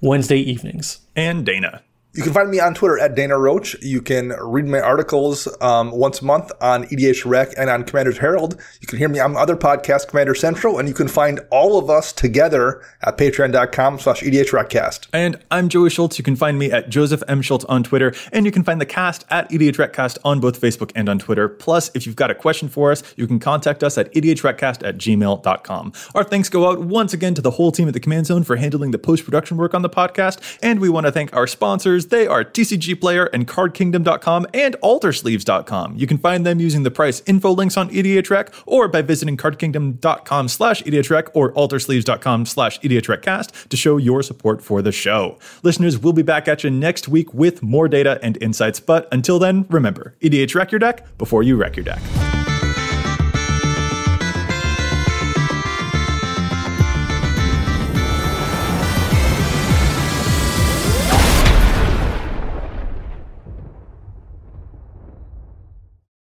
[0.00, 1.00] Wednesday evenings.
[1.14, 1.82] And Dana.
[2.14, 3.74] You can find me on Twitter at Dana Roach.
[3.82, 8.56] You can read my articles um, once a month on EDHREC and on Commander's Herald.
[8.80, 11.90] You can hear me on other podcasts, Commander Central, and you can find all of
[11.90, 15.08] us together at patreon.com slash EDHRecast.
[15.12, 16.16] And I'm Joey Schultz.
[16.16, 17.42] You can find me at Joseph M.
[17.42, 20.92] Schultz on Twitter, and you can find the cast at EDH Recast on both Facebook
[20.94, 21.48] and on Twitter.
[21.48, 24.98] Plus, if you've got a question for us, you can contact us at EDHRecast at
[24.98, 25.92] gmail.com.
[26.14, 28.54] Our thanks go out once again to the whole team at the Command Zone for
[28.54, 32.26] handling the post-production work on the podcast, and we want to thank our sponsors, they
[32.26, 35.96] are TCG Player and CardKingdom.com and AltarSleeves.com.
[35.96, 40.48] You can find them using the price info links on EDHREC or by visiting CardKingdom.com
[40.48, 45.38] slash EDHREC or AltarSleeves.com slash EDHRECcast to show your support for the show.
[45.62, 48.80] Listeners, we'll be back at you next week with more data and insights.
[48.80, 52.00] But until then, remember, EDHREC your deck before you wreck your deck.